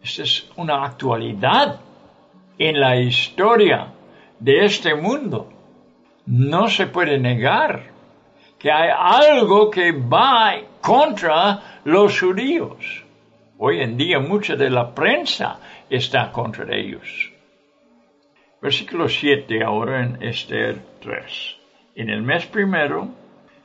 Esta 0.06 0.22
es 0.22 0.48
una 0.56 0.86
actualidad 0.86 1.80
en 2.60 2.80
la 2.80 2.96
historia 2.96 3.88
de 4.40 4.64
este 4.66 4.94
mundo. 4.94 5.52
No 6.28 6.68
se 6.68 6.86
puede 6.86 7.18
negar 7.18 7.92
que 8.60 8.72
hay 8.72 8.92
algo 8.96 9.72
que 9.72 9.92
va 9.94 10.54
contra 10.80 11.82
los 11.86 12.20
judíos. 12.20 13.04
Hoy 13.58 13.82
en 13.82 13.98
día 13.98 14.20
mucha 14.20 14.56
de 14.56 14.70
la 14.70 14.94
prensa 14.94 15.60
está 15.90 16.32
contra 16.32 16.76
ellos. 16.76 17.32
Versículo 18.62 19.10
7 19.10 19.64
ahora 19.64 20.04
en 20.04 20.22
Esther 20.22 20.84
3 21.02 21.56
en 21.96 22.10
el 22.12 22.22
mes 22.22 22.46
primero, 22.46 23.10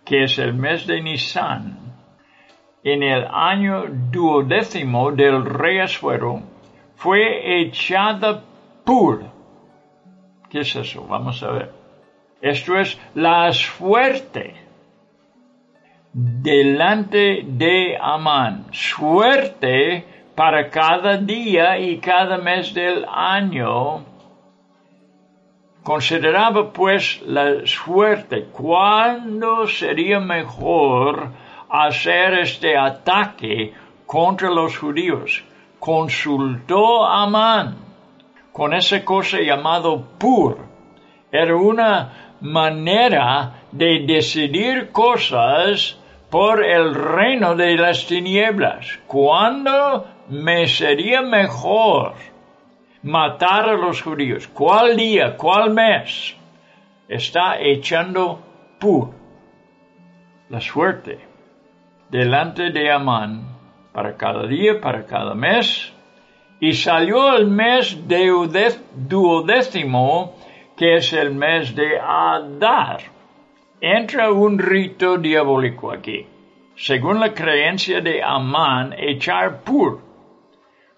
que 0.06 0.24
es 0.24 0.38
el 0.38 0.54
mes 0.54 0.86
de 0.86 1.02
Nisan, 1.02 1.89
en 2.82 3.02
el 3.02 3.26
año 3.30 3.84
duodécimo 4.10 5.12
del 5.12 5.44
rey 5.44 5.78
Asuero, 5.78 6.42
fue 6.94 7.60
echada 7.62 8.42
Pur. 8.84 9.24
¿Qué 10.48 10.60
es 10.60 10.74
eso? 10.76 11.06
Vamos 11.06 11.42
a 11.42 11.50
ver. 11.52 11.72
Esto 12.40 12.78
es 12.78 12.98
la 13.14 13.52
suerte 13.52 14.54
delante 16.12 17.42
de 17.44 17.96
Amán. 18.00 18.66
Suerte 18.72 20.04
para 20.34 20.70
cada 20.70 21.18
día 21.18 21.78
y 21.78 21.98
cada 21.98 22.38
mes 22.38 22.72
del 22.74 23.04
año 23.08 24.04
Consideraba 25.82 26.72
pues 26.72 27.22
la 27.22 27.66
suerte, 27.66 28.44
cuándo 28.52 29.66
sería 29.66 30.20
mejor 30.20 31.30
hacer 31.70 32.34
este 32.40 32.76
ataque 32.76 33.72
contra 34.06 34.50
los 34.50 34.76
judíos. 34.76 35.44
Consultó 35.78 37.04
a 37.04 37.22
Amán 37.22 37.76
con 38.52 38.74
esa 38.74 39.04
cosa 39.04 39.38
llamado 39.40 40.04
pur. 40.18 40.58
Era 41.32 41.56
una 41.56 42.36
manera 42.40 43.62
de 43.72 44.04
decidir 44.06 44.90
cosas 44.90 45.98
por 46.28 46.64
el 46.64 46.94
reino 46.94 47.54
de 47.54 47.76
las 47.76 48.06
tinieblas. 48.06 48.98
¿Cuándo 49.06 50.06
me 50.28 50.66
sería 50.66 51.22
mejor? 51.22 52.14
matar 53.02 53.68
a 53.68 53.76
los 53.76 54.02
judíos. 54.02 54.48
¿Cuál 54.48 54.96
día, 54.96 55.36
cuál 55.36 55.70
mes 55.70 56.36
está 57.08 57.58
echando 57.60 58.40
pur 58.78 59.10
la 60.48 60.60
suerte 60.60 61.29
delante 62.10 62.70
de 62.70 62.90
Amán 62.90 63.42
para 63.92 64.16
cada 64.16 64.46
día, 64.46 64.80
para 64.80 65.06
cada 65.06 65.34
mes? 65.34 65.92
Y 66.60 66.72
salió 66.74 67.36
el 67.36 67.46
mes 67.46 68.06
de 68.06 68.30
duodécimo, 68.94 70.36
que 70.76 70.96
es 70.96 71.12
el 71.12 71.32
mes 71.32 71.74
de 71.74 71.98
Adar. 71.98 73.00
Entra 73.80 74.30
un 74.30 74.58
rito 74.58 75.16
diabólico 75.16 75.90
aquí. 75.90 76.26
Según 76.76 77.20
la 77.20 77.32
creencia 77.32 78.00
de 78.00 78.22
Amán, 78.22 78.94
echar 78.98 79.62
pur 79.62 80.10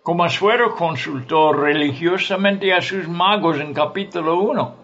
como 0.03 0.25
Asuero 0.25 0.75
consultó 0.75 1.53
religiosamente 1.53 2.72
a 2.75 2.83
sus 2.83 3.07
magos 3.07 3.61
en 3.61 3.72
capítulo 3.72 4.40
1. 4.40 4.75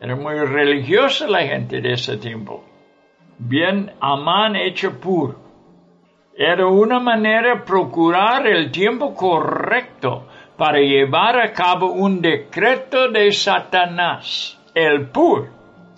Era 0.00 0.16
muy 0.16 0.34
religiosa 0.34 1.28
la 1.28 1.42
gente 1.42 1.80
de 1.80 1.92
ese 1.92 2.16
tiempo. 2.16 2.64
Bien, 3.38 3.92
Amán 4.00 4.56
hecho 4.56 4.98
pur. 4.98 5.36
Era 6.34 6.66
una 6.66 6.98
manera 7.00 7.56
de 7.56 7.60
procurar 7.62 8.46
el 8.46 8.70
tiempo 8.70 9.14
correcto 9.14 10.26
para 10.56 10.78
llevar 10.78 11.38
a 11.38 11.52
cabo 11.52 11.92
un 11.92 12.22
decreto 12.22 13.10
de 13.10 13.30
Satanás. 13.32 14.58
El 14.74 15.08
PUR 15.08 15.50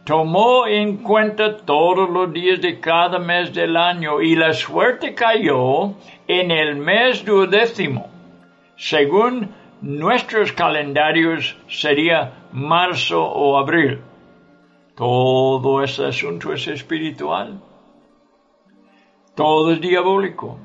tomó 0.05 0.67
en 0.67 0.97
cuenta 0.97 1.59
todos 1.59 2.11
los 2.11 2.33
días 2.33 2.61
de 2.61 2.81
cada 2.81 3.21
mes 3.21 3.55
del 3.55 3.77
año 3.77 4.21
y 4.21 4.35
la 4.35 4.53
suerte 4.53 5.15
cayó 5.15 5.95
en 6.27 6.51
el 6.51 6.75
mes 6.77 7.25
duodécimo. 7.25 8.09
Según 8.77 9.51
nuestros 9.81 10.53
calendarios 10.53 11.57
sería 11.69 12.33
marzo 12.53 13.23
o 13.25 13.59
abril. 13.59 14.01
Todo 14.99 15.85
ese 15.85 16.07
asunto 16.07 16.53
es 16.53 16.67
espiritual. 16.67 17.63
Todo 19.37 19.71
es 19.71 19.81
diabólico. 19.81 20.59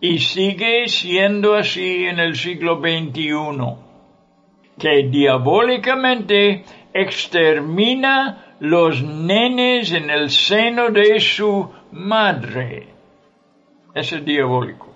Y 0.00 0.20
sigue 0.20 0.86
siendo 0.86 1.56
así 1.56 2.04
en 2.04 2.20
el 2.20 2.36
siglo 2.36 2.80
XXI, 2.80 3.32
que 4.78 5.08
diabólicamente 5.10 6.64
extermina 6.94 8.54
los 8.60 9.02
nenes 9.02 9.90
en 9.90 10.10
el 10.10 10.30
seno 10.30 10.90
de 10.90 11.18
su 11.18 11.68
madre. 11.90 12.86
Ese 13.96 14.18
es 14.18 14.24
diabólico. 14.24 14.94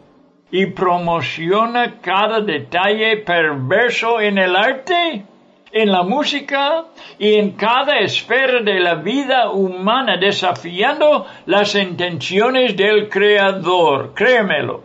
Y 0.52 0.66
promociona 0.66 1.98
cada 2.00 2.40
detalle 2.40 3.16
perverso 3.16 4.20
en 4.20 4.38
el 4.38 4.54
arte 4.54 5.24
en 5.72 5.90
la 5.90 6.02
música 6.02 6.86
y 7.18 7.34
en 7.34 7.52
cada 7.52 7.98
esfera 7.98 8.60
de 8.62 8.80
la 8.80 8.96
vida 8.96 9.50
humana, 9.50 10.16
desafiando 10.16 11.26
las 11.46 11.74
intenciones 11.74 12.76
del 12.76 13.08
Creador. 13.08 14.14
Créemelo. 14.14 14.82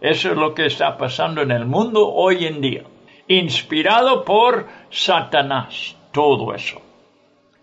Eso 0.00 0.30
es 0.30 0.36
lo 0.36 0.54
que 0.54 0.66
está 0.66 0.96
pasando 0.96 1.42
en 1.42 1.50
el 1.50 1.66
mundo 1.66 2.08
hoy 2.08 2.46
en 2.46 2.60
día. 2.60 2.84
Inspirado 3.28 4.24
por 4.24 4.66
Satanás. 4.90 5.96
Todo 6.12 6.54
eso. 6.54 6.80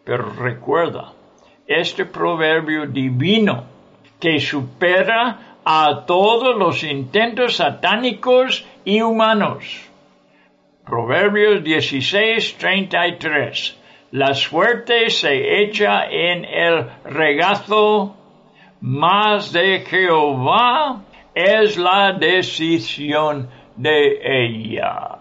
Pero 0.06 0.30
recuerda, 0.32 1.12
este 1.66 2.06
proverbio 2.06 2.86
divino 2.86 3.66
que 4.20 4.40
supera 4.40 5.58
a 5.66 6.06
todos 6.06 6.56
los 6.58 6.84
intentos 6.84 7.58
satánicos 7.58 8.66
y 8.86 9.02
humanos 9.02 9.87
Proverbios 10.88 11.64
16:33. 11.64 13.76
La 14.12 14.34
suerte 14.34 15.10
se 15.10 15.64
echa 15.64 16.06
en 16.10 16.46
el 16.46 16.88
regazo, 17.04 18.16
mas 18.80 19.52
de 19.52 19.82
Jehová 19.82 21.02
es 21.36 21.78
la 21.78 22.14
decisión 22.14 23.50
de 23.76 24.46
ella. 24.46 25.20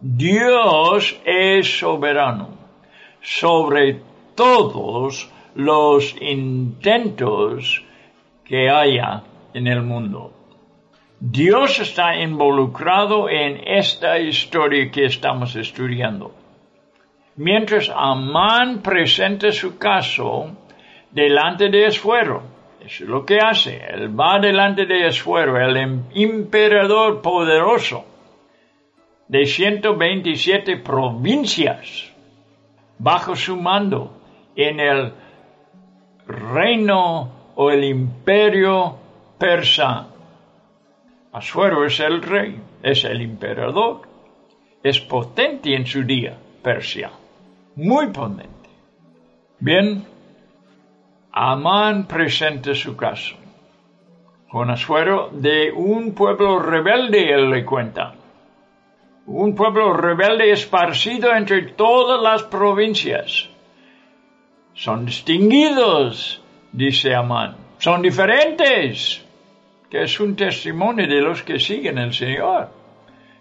Dios 0.00 1.16
es 1.24 1.78
soberano 1.78 2.48
sobre 3.22 4.00
todos 4.34 5.30
los 5.54 6.16
intentos 6.20 7.84
que 8.44 8.68
haya 8.68 9.22
en 9.54 9.68
el 9.68 9.82
mundo. 9.82 10.32
Dios 11.20 11.78
está 11.78 12.16
involucrado 12.16 13.28
en 13.28 13.60
esta 13.66 14.18
historia 14.18 14.90
que 14.90 15.06
estamos 15.06 15.54
estudiando. 15.56 16.34
Mientras 17.36 17.90
Amán 17.94 18.82
presenta 18.82 19.50
su 19.52 19.78
caso 19.78 20.56
delante 21.10 21.68
de 21.68 21.86
Esfuero, 21.86 22.42
eso 22.80 23.04
es 23.04 23.08
lo 23.08 23.24
que 23.24 23.38
hace, 23.38 23.80
él 23.92 24.18
va 24.18 24.38
delante 24.38 24.86
de 24.86 25.06
Esfuero, 25.06 25.56
el 25.58 25.76
em-, 25.76 26.02
emperador 26.14 27.22
poderoso 27.22 28.04
de 29.28 29.46
127 29.46 30.76
provincias 30.78 32.12
bajo 32.98 33.34
su 33.34 33.56
mando 33.56 34.20
en 34.54 34.80
el 34.80 35.12
reino 36.26 37.52
o 37.54 37.70
el 37.70 37.84
imperio 37.84 38.96
persa 39.38 40.13
Asuero 41.34 41.84
es 41.84 41.98
el 41.98 42.22
rey, 42.22 42.60
es 42.80 43.02
el 43.02 43.20
emperador, 43.20 44.02
es 44.84 45.00
potente 45.00 45.74
en 45.74 45.84
su 45.84 46.04
día, 46.04 46.38
Persia, 46.62 47.10
muy 47.74 48.06
potente. 48.06 48.70
Bien, 49.58 50.06
Amán 51.32 52.06
presenta 52.06 52.72
su 52.72 52.96
caso. 52.96 53.34
Con 54.48 54.70
Asuero 54.70 55.30
de 55.32 55.72
un 55.72 56.14
pueblo 56.14 56.60
rebelde, 56.60 57.32
él 57.34 57.50
le 57.50 57.64
cuenta. 57.64 58.14
Un 59.26 59.56
pueblo 59.56 59.92
rebelde 59.92 60.52
esparcido 60.52 61.34
entre 61.34 61.72
todas 61.72 62.22
las 62.22 62.44
provincias. 62.44 63.48
Son 64.72 65.04
distinguidos, 65.04 66.40
dice 66.70 67.12
Amán. 67.12 67.56
Son 67.78 68.02
diferentes 68.02 69.23
es 70.02 70.18
un 70.20 70.34
testimonio 70.34 71.06
de 71.06 71.20
los 71.20 71.42
que 71.42 71.58
siguen 71.58 71.98
el 71.98 72.12
Señor. 72.12 72.68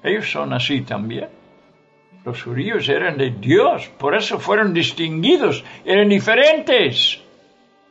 Ellos 0.04 0.30
son 0.30 0.54
así 0.54 0.82
también. 0.82 1.30
Los 2.26 2.44
judíos 2.44 2.88
eran 2.88 3.18
de 3.18 3.32
Dios, 3.32 3.90
por 3.98 4.16
eso 4.16 4.40
fueron 4.40 4.74
distinguidos, 4.74 5.64
eran 5.84 6.08
diferentes 6.08 7.22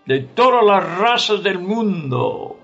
de 0.07 0.21
todas 0.21 0.65
las 0.65 0.99
razas 0.99 1.43
del 1.43 1.59
mundo. 1.59 2.57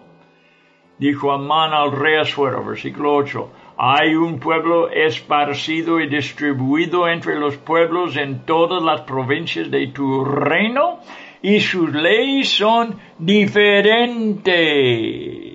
Dijo 0.98 1.30
Amán 1.30 1.74
al 1.74 1.92
rey 1.92 2.16
Asuero, 2.16 2.64
versículo 2.64 3.16
8, 3.16 3.50
hay 3.76 4.14
un 4.14 4.40
pueblo 4.40 4.88
esparcido 4.90 6.00
y 6.00 6.08
distribuido 6.08 7.06
entre 7.06 7.38
los 7.38 7.58
pueblos 7.58 8.16
en 8.16 8.46
todas 8.46 8.82
las 8.82 9.02
provincias 9.02 9.70
de 9.70 9.88
tu 9.88 10.24
reino, 10.24 11.00
y 11.42 11.60
sus 11.60 11.92
leyes 11.92 12.48
son 12.48 12.98
diferentes 13.18 15.47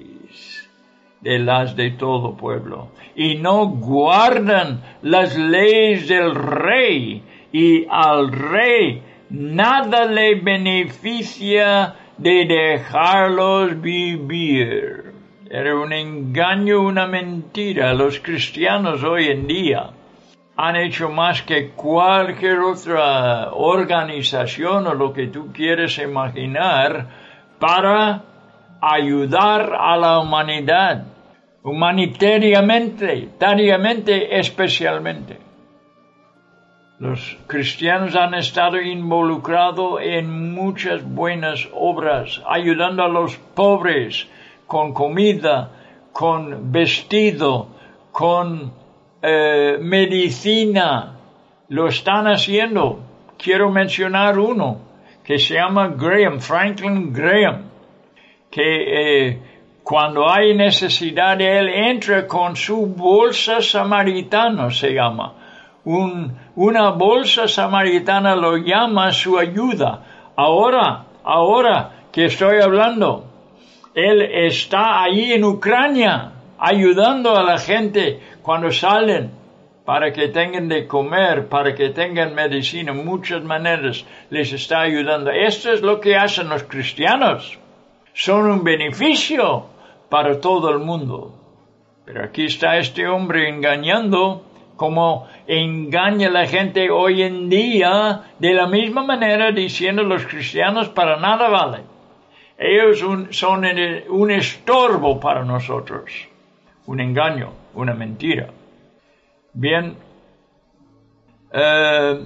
de 1.23 1.39
las 1.39 1.75
de 1.75 1.91
todo 1.91 2.36
pueblo, 2.36 2.89
y 3.15 3.36
no 3.36 3.67
guardan 3.67 4.81
las 5.01 5.38
leyes 5.38 6.07
del 6.07 6.36
rey, 6.36 7.23
y 7.51 7.86
al 7.89 8.31
rey 8.31 9.01
nada 9.29 10.05
le 10.05 10.36
beneficia 10.36 11.95
de 12.17 12.45
dejarlos 12.45 13.81
vivir. 13.81 15.13
Era 15.49 15.75
un 15.75 15.93
engaño, 15.93 16.81
una 16.81 17.07
mentira. 17.07 17.93
Los 17.93 18.19
cristianos 18.19 19.03
hoy 19.03 19.27
en 19.27 19.47
día 19.47 19.91
han 20.55 20.75
hecho 20.75 21.09
más 21.09 21.41
que 21.43 21.69
cualquier 21.69 22.59
otra 22.59 23.51
organización 23.53 24.88
o 24.88 24.93
lo 24.93 25.13
que 25.13 25.27
tú 25.27 25.51
quieres 25.53 25.97
imaginar 25.97 27.07
para 27.59 28.23
ayudar 28.81 29.73
a 29.79 29.95
la 29.95 30.19
humanidad 30.19 31.12
humanitariamente, 31.63 33.30
tariamente 33.39 34.38
especialmente. 34.38 35.38
Los 36.99 37.38
cristianos 37.47 38.15
han 38.15 38.34
estado 38.34 38.80
involucrados 38.80 39.99
en 40.02 40.54
muchas 40.54 41.04
buenas 41.04 41.67
obras, 41.73 42.41
ayudando 42.47 43.04
a 43.04 43.10
los 43.10 43.36
pobres 43.38 44.28
con 44.67 44.93
comida, 44.93 45.71
con 46.12 46.71
vestido, 46.71 47.67
con 48.12 48.71
eh, 49.21 49.78
medicina. 49.82 51.17
Lo 51.69 51.88
están 51.88 52.28
haciendo. 52.28 52.99
Quiero 53.38 53.69
mencionar 53.71 54.38
uno 54.38 54.80
que 55.23 55.39
se 55.39 55.56
llama 55.56 55.89
Graham, 55.97 56.39
Franklin 56.39 57.12
Graham, 57.12 57.69
que 58.52 59.30
eh, 59.30 59.39
cuando 59.84 60.32
hay 60.32 60.56
necesidad, 60.56 61.39
Él 61.41 61.67
entra 61.67 62.26
con 62.26 62.56
su 62.56 62.86
bolsa 62.86 63.62
samaritana, 63.62 64.72
se 64.72 64.93
llama. 64.93 65.34
una 65.86 66.91
bolsa 66.91 67.48
samaritana 67.48 68.36
lo 68.36 68.56
llama 68.56 69.12
su 69.12 69.38
ayuda. 69.38 70.32
Ahora, 70.38 71.06
ahora 71.24 71.91
que 72.13 72.26
estoy 72.26 72.62
hablando, 72.62 73.26
Él 73.93 74.22
está 74.22 75.04
ahí 75.04 75.34
en 75.34 75.43
Ucrania 75.43 76.32
ayudando 76.58 77.36
a 77.36 77.43
la 77.43 77.58
gente 77.58 78.22
cuando 78.41 78.72
salen 78.72 79.32
para 79.84 80.13
que 80.13 80.30
tengan 80.30 80.69
de 80.69 80.88
comer, 80.88 81.50
para 81.50 81.76
que 81.76 81.89
tengan 81.89 82.34
medicina, 82.34 82.93
muchas 82.93 83.43
maneras 83.43 84.06
les 84.30 84.54
está 84.54 84.80
ayudando. 84.80 85.30
Esto 85.30 85.74
es 85.74 85.82
lo 85.82 86.00
que 86.00 86.15
hacen 86.15 86.48
los 86.48 86.63
cristianos. 86.63 87.60
Son 88.13 88.50
un 88.50 88.63
beneficio 88.63 89.72
para 90.13 90.39
todo 90.39 90.69
el 90.69 90.78
mundo. 90.78 91.34
Pero 92.06 92.23
aquí 92.23 92.45
está 92.45 92.78
este 92.78 93.08
hombre 93.08 93.49
engañando 93.49 94.45
como 94.76 95.28
engaña 95.47 96.30
la 96.30 96.45
gente 96.45 96.91
hoy 96.91 97.23
en 97.23 97.49
día 97.49 98.21
de 98.38 98.54
la 98.54 98.67
misma 98.67 99.04
manera 99.04 99.52
diciendo 99.52 100.04
los 100.04 100.23
cristianos 100.28 100.89
para 100.89 101.19
nada 101.19 101.49
valen. 101.49 101.86
Ellos 102.60 102.99
son 103.32 103.65
un 104.10 104.30
estorbo 104.30 105.19
para 105.19 105.43
nosotros, 105.43 106.12
un 106.86 106.99
engaño, 106.99 107.52
una 107.73 107.95
mentira. 107.95 108.49
Bien, 109.52 109.97
eh, 111.52 112.19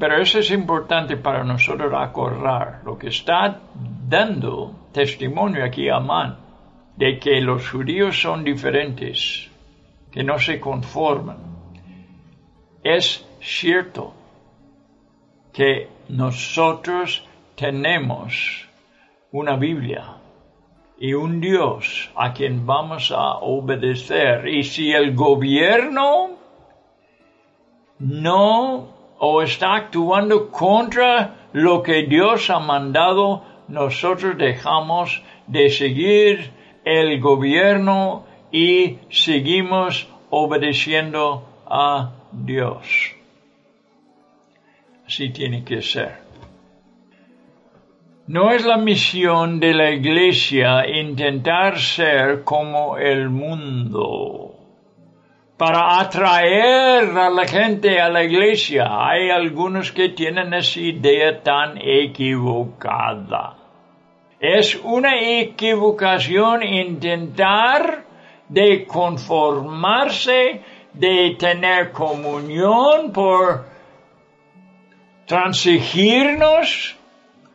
pero 0.00 0.16
eso 0.16 0.38
es 0.38 0.50
importante 0.50 1.18
para 1.18 1.44
nosotros 1.44 1.92
acordar. 1.94 2.80
Lo 2.86 2.96
que 2.96 3.08
está 3.08 3.60
dando 4.08 4.88
testimonio 4.94 5.62
aquí 5.62 5.90
Amán 5.90 6.43
de 6.96 7.18
que 7.18 7.40
los 7.40 7.68
judíos 7.68 8.20
son 8.20 8.44
diferentes, 8.44 9.50
que 10.12 10.22
no 10.22 10.38
se 10.38 10.60
conforman. 10.60 11.38
Es 12.82 13.26
cierto 13.40 14.14
que 15.52 15.88
nosotros 16.08 17.26
tenemos 17.56 18.68
una 19.32 19.56
Biblia 19.56 20.16
y 20.98 21.14
un 21.14 21.40
Dios 21.40 22.10
a 22.14 22.32
quien 22.32 22.66
vamos 22.66 23.10
a 23.10 23.38
obedecer. 23.38 24.48
Y 24.48 24.62
si 24.62 24.92
el 24.92 25.14
gobierno 25.14 26.30
no 27.98 28.88
o 29.18 29.42
está 29.42 29.74
actuando 29.74 30.50
contra 30.50 31.48
lo 31.52 31.82
que 31.82 32.02
Dios 32.04 32.50
ha 32.50 32.60
mandado, 32.60 33.42
nosotros 33.68 34.36
dejamos 34.36 35.22
de 35.46 35.70
seguir 35.70 36.50
el 36.84 37.20
gobierno 37.20 38.24
y 38.52 38.98
seguimos 39.10 40.08
obedeciendo 40.30 41.46
a 41.66 42.12
Dios. 42.32 43.14
Así 45.06 45.30
tiene 45.30 45.64
que 45.64 45.82
ser. 45.82 46.24
No 48.26 48.52
es 48.52 48.64
la 48.64 48.78
misión 48.78 49.60
de 49.60 49.74
la 49.74 49.90
iglesia 49.90 50.88
intentar 50.88 51.78
ser 51.78 52.42
como 52.42 52.96
el 52.96 53.28
mundo 53.28 54.54
para 55.58 56.00
atraer 56.00 57.16
a 57.16 57.28
la 57.28 57.46
gente 57.46 58.00
a 58.00 58.08
la 58.08 58.24
iglesia. 58.24 58.86
Hay 58.88 59.30
algunos 59.30 59.92
que 59.92 60.08
tienen 60.08 60.54
esa 60.54 60.80
idea 60.80 61.42
tan 61.42 61.78
equivocada. 61.78 63.63
Es 64.40 64.74
una 64.76 65.20
equivocación 65.20 66.62
intentar 66.62 68.04
de 68.48 68.84
conformarse, 68.86 70.62
de 70.92 71.36
tener 71.38 71.92
comunión 71.92 73.12
por 73.12 73.66
transigirnos 75.26 76.96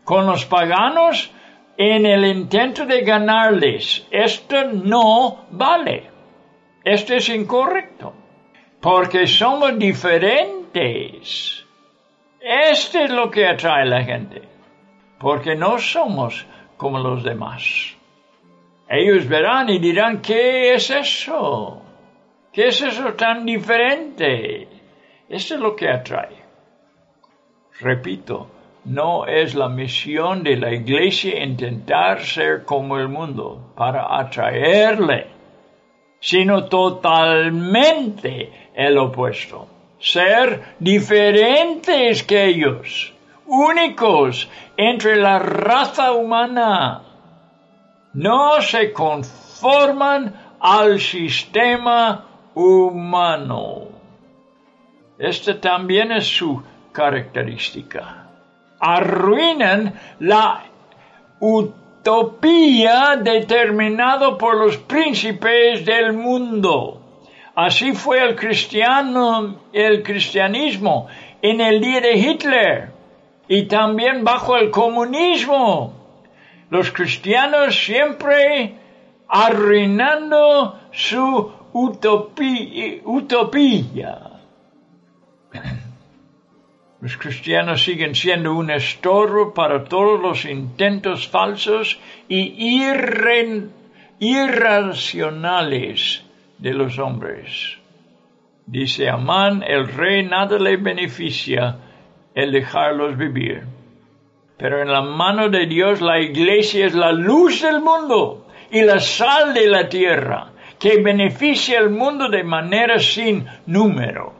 con 0.04 0.26
los 0.26 0.46
paganos 0.46 1.32
en 1.78 2.06
el 2.06 2.26
intento 2.26 2.86
de 2.86 3.02
ganarles. 3.02 4.06
Esto 4.12 4.66
no 4.66 5.46
vale. 5.52 6.10
Esto 6.84 7.14
es 7.14 7.30
incorrecto, 7.30 8.14
porque 8.82 9.28
somos 9.28 9.78
diferentes. 9.78 11.66
Esto 12.42 13.00
es 13.00 13.12
lo 13.12 13.30
que 13.30 13.48
atrae 13.48 13.84
a 13.84 13.86
la 13.86 14.04
gente, 14.04 14.42
porque 15.20 15.56
no 15.56 15.78
somos 15.78 16.46
como 16.80 16.98
los 16.98 17.24
demás. 17.24 17.96
Ellos 18.90 19.28
verán 19.28 19.70
y 19.70 19.78
dirán, 19.78 20.20
¿qué 20.22 20.74
es 20.74 20.90
eso? 20.90 21.84
¿Qué 22.52 22.70
es 22.70 22.82
eso 22.82 23.14
tan 23.14 23.46
diferente? 23.46 24.68
Esto 25.30 25.54
es 25.54 25.60
lo 25.60 25.76
que 25.76 25.90
atrae. 25.90 26.38
Repito, 27.82 28.48
no 28.86 29.28
es 29.28 29.54
la 29.54 29.70
misión 29.70 30.42
de 30.42 30.56
la 30.56 30.74
iglesia 30.74 31.44
intentar 31.44 32.22
ser 32.22 32.66
como 32.66 32.98
el 32.98 33.10
mundo 33.10 33.74
para 33.76 34.18
atraerle 34.20 35.40
sino 36.20 36.66
totalmente 36.66 38.52
el 38.76 38.98
opuesto. 38.98 39.68
Ser 40.00 40.76
diferentes 40.80 42.24
que 42.24 42.46
ellos, 42.46 43.14
únicos 43.50 44.48
entre 44.78 45.16
la 45.16 45.40
raza 45.40 46.14
humana. 46.14 47.02
No 48.14 48.62
se 48.62 48.94
conforman 48.94 50.34
al 50.60 51.00
sistema 51.00 52.26
humano. 52.54 53.88
Esta 55.18 55.60
también 55.60 56.12
es 56.12 56.26
su 56.26 56.62
característica. 56.92 58.28
Arruinan 58.80 59.94
la 60.20 60.64
utopía 61.40 63.18
determinado 63.18 64.38
por 64.38 64.58
los 64.58 64.78
príncipes 64.78 65.86
del 65.86 66.14
mundo. 66.14 67.02
Así 67.56 67.92
fue 67.94 68.24
el 68.24 68.36
cristiano, 68.36 69.56
el 69.74 70.02
cristianismo 70.04 71.08
en 71.42 71.60
el 71.60 71.82
día 71.82 72.00
de 72.00 72.14
Hitler 72.14 72.99
y 73.50 73.64
también 73.64 74.24
bajo 74.24 74.56
el 74.56 74.70
comunismo. 74.70 75.94
Los 76.70 76.92
cristianos 76.92 77.76
siempre 77.76 78.76
arruinando 79.28 80.80
su 80.92 81.52
utopía. 81.74 83.00
Los 87.02 87.18
cristianos 87.18 87.84
siguen 87.84 88.14
siendo 88.14 88.54
un 88.54 88.70
estorbo 88.70 89.54
para 89.54 89.84
todos 89.84 90.22
los 90.22 90.46
intentos 90.46 91.28
falsos 91.28 92.00
y 92.28 92.84
irracionales 94.20 96.24
de 96.60 96.74
los 96.74 97.00
hombres. 97.00 97.80
Dice 98.68 99.10
Amán, 99.10 99.64
el 99.64 99.88
rey 99.88 100.24
nada 100.24 100.60
le 100.60 100.78
beneficia 100.78 101.89
el 102.34 102.52
dejarlos 102.52 103.18
vivir. 103.18 103.64
Pero 104.58 104.82
en 104.82 104.92
la 104.92 105.02
mano 105.02 105.50
de 105.50 105.66
Dios 105.66 106.02
la 106.02 106.20
iglesia 106.20 106.86
es 106.86 106.94
la 106.94 107.12
luz 107.12 107.62
del 107.62 107.82
mundo 107.82 108.48
y 108.72 108.82
la 108.82 109.00
sal 109.00 109.54
de 109.54 109.68
la 109.68 109.88
tierra, 109.88 110.52
que 110.78 111.02
beneficia 111.02 111.80
al 111.80 111.90
mundo 111.90 112.30
de 112.30 112.44
manera 112.44 113.00
sin 113.00 113.46
número. 113.66 114.34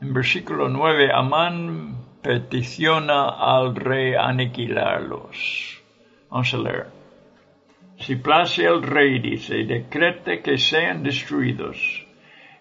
En 0.00 0.14
versículo 0.14 0.68
9, 0.68 1.10
Amán 1.12 1.96
peticiona 2.22 3.30
al 3.30 3.74
rey 3.74 4.14
aniquilarlos. 4.14 5.82
Vamos 6.30 6.54
a 6.54 6.58
leer. 6.58 6.86
Si 7.98 8.16
place 8.16 8.64
el 8.64 8.82
rey, 8.82 9.18
dice, 9.18 9.64
decrete 9.64 10.40
que 10.40 10.56
sean 10.56 11.02
destruidos, 11.02 12.06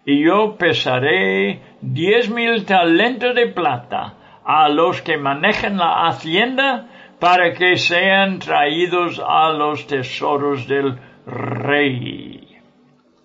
y 0.09 0.23
yo 0.25 0.55
pesaré 0.57 1.61
diez 1.81 2.31
mil 2.31 2.65
talentos 2.65 3.35
de 3.35 3.45
plata 3.45 4.15
a 4.43 4.67
los 4.67 5.03
que 5.03 5.17
manejan 5.17 5.77
la 5.77 6.07
hacienda 6.07 6.87
para 7.19 7.53
que 7.53 7.77
sean 7.77 8.39
traídos 8.39 9.21
a 9.23 9.51
los 9.51 9.85
tesoros 9.85 10.67
del 10.67 10.97
rey. 11.27 12.57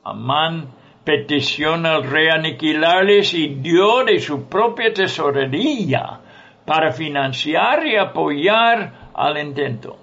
Amán 0.04 0.74
peticiona 1.04 1.94
al 1.94 2.04
rey 2.04 2.28
aniquilarles 2.28 3.32
y 3.32 3.54
dio 3.54 4.04
de 4.04 4.18
su 4.20 4.46
propia 4.46 4.92
tesorería 4.92 6.20
para 6.66 6.92
financiar 6.92 7.86
y 7.86 7.96
apoyar 7.96 9.10
al 9.14 9.38
intento. 9.38 9.96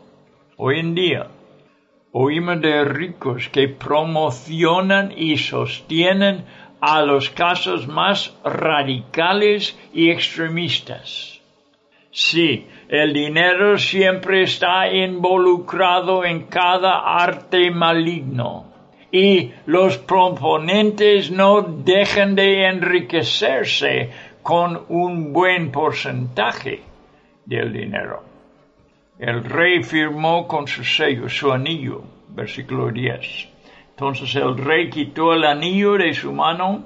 Hoy 0.57 0.79
en 0.79 0.95
día, 0.95 1.27
oímos 2.11 2.59
de 2.59 2.83
ricos 2.85 3.49
que 3.49 3.67
promocionan 3.67 5.13
y 5.15 5.37
sostienen 5.37 6.45
a 6.81 7.03
los 7.03 7.29
casos 7.29 7.87
más 7.87 8.35
radicales 8.43 9.77
y 9.93 10.09
extremistas. 10.09 11.39
Sí, 12.11 12.67
el 12.89 13.13
dinero 13.13 13.77
siempre 13.77 14.43
está 14.43 14.91
involucrado 14.91 16.25
en 16.25 16.47
cada 16.47 17.15
arte 17.15 17.71
maligno 17.71 18.65
y 19.11 19.51
los 19.65 19.97
proponentes 19.97 21.31
no 21.31 21.61
dejan 21.61 22.35
de 22.35 22.65
enriquecerse 22.67 24.09
con 24.41 24.85
un 24.89 25.31
buen 25.31 25.71
porcentaje 25.71 26.81
del 27.45 27.71
dinero. 27.71 28.23
El 29.19 29.43
rey 29.43 29.83
firmó 29.83 30.47
con 30.47 30.67
su 30.67 30.83
sello, 30.83 31.29
su 31.29 31.51
anillo, 31.51 32.01
versículo 32.29 32.89
10. 32.89 33.49
Entonces 33.91 34.35
el 34.35 34.57
rey 34.57 34.89
quitó 34.89 35.33
el 35.33 35.43
anillo 35.43 35.93
de 35.93 36.13
su 36.13 36.31
mano 36.31 36.83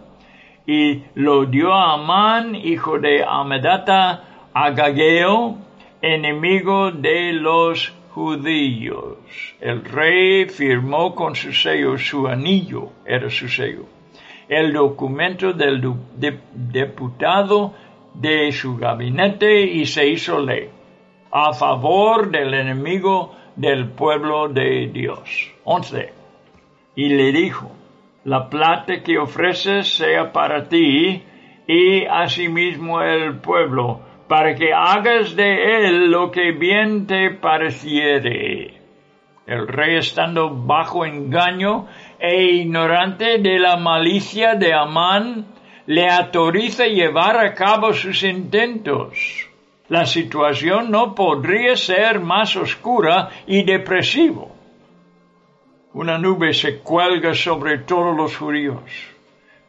y 0.67 1.03
lo 1.15 1.45
dio 1.45 1.73
a 1.73 1.93
Amán, 1.93 2.55
hijo 2.55 2.99
de 2.99 3.23
Amedata, 3.23 4.47
Agageo, 4.53 5.57
enemigo 6.01 6.91
de 6.91 7.33
los 7.33 7.93
judíos. 8.11 9.17
El 9.59 9.83
rey 9.83 10.45
firmó 10.45 11.13
con 11.13 11.35
su 11.35 11.53
sello 11.53 11.97
su 11.97 12.27
anillo, 12.27 12.89
era 13.05 13.29
su 13.29 13.47
sello, 13.47 13.85
el 14.47 14.73
documento 14.73 15.53
del 15.53 15.81
diputado 16.53 17.73
de 18.13 18.51
su 18.51 18.77
gabinete 18.77 19.61
y 19.61 19.85
se 19.85 20.07
hizo 20.07 20.39
ley. 20.39 20.69
a 21.31 21.51
favor 21.53 22.31
del 22.31 22.53
enemigo 22.53 23.35
del 23.57 23.89
pueblo 23.89 24.47
de 24.47 24.87
Dios. 24.87 25.51
11. 25.65 26.24
Y 26.95 27.09
le 27.09 27.31
dijo, 27.31 27.71
la 28.23 28.49
plata 28.49 29.03
que 29.03 29.17
ofreces 29.17 29.95
sea 29.95 30.31
para 30.31 30.67
ti 30.67 31.23
y 31.67 32.05
asimismo 32.05 33.01
el 33.01 33.39
pueblo, 33.39 34.01
para 34.27 34.55
que 34.55 34.73
hagas 34.73 35.35
de 35.35 35.87
él 35.87 36.09
lo 36.09 36.31
que 36.31 36.51
bien 36.51 37.05
te 37.05 37.31
pareciere. 37.31 38.81
El 39.45 39.67
rey 39.67 39.97
estando 39.97 40.49
bajo 40.49 41.05
engaño 41.05 41.85
e 42.17 42.45
ignorante 42.45 43.37
de 43.37 43.59
la 43.59 43.77
malicia 43.77 44.55
de 44.55 44.73
Amán, 44.73 45.45
le 45.85 46.09
autoriza 46.09 46.85
llevar 46.85 47.37
a 47.37 47.53
cabo 47.53 47.93
sus 47.93 48.23
intentos. 48.23 49.47
La 49.87 50.07
situación 50.07 50.89
no 50.89 51.13
podría 51.13 51.75
ser 51.75 52.19
más 52.19 52.55
oscura 52.55 53.29
y 53.45 53.63
depresivo. 53.63 54.54
Una 55.95 56.17
nube 56.17 56.51
se 56.51 56.79
cuelga 56.79 57.33
sobre 57.33 57.77
todos 57.77 58.13
los 58.17 58.35
judíos, 58.35 58.83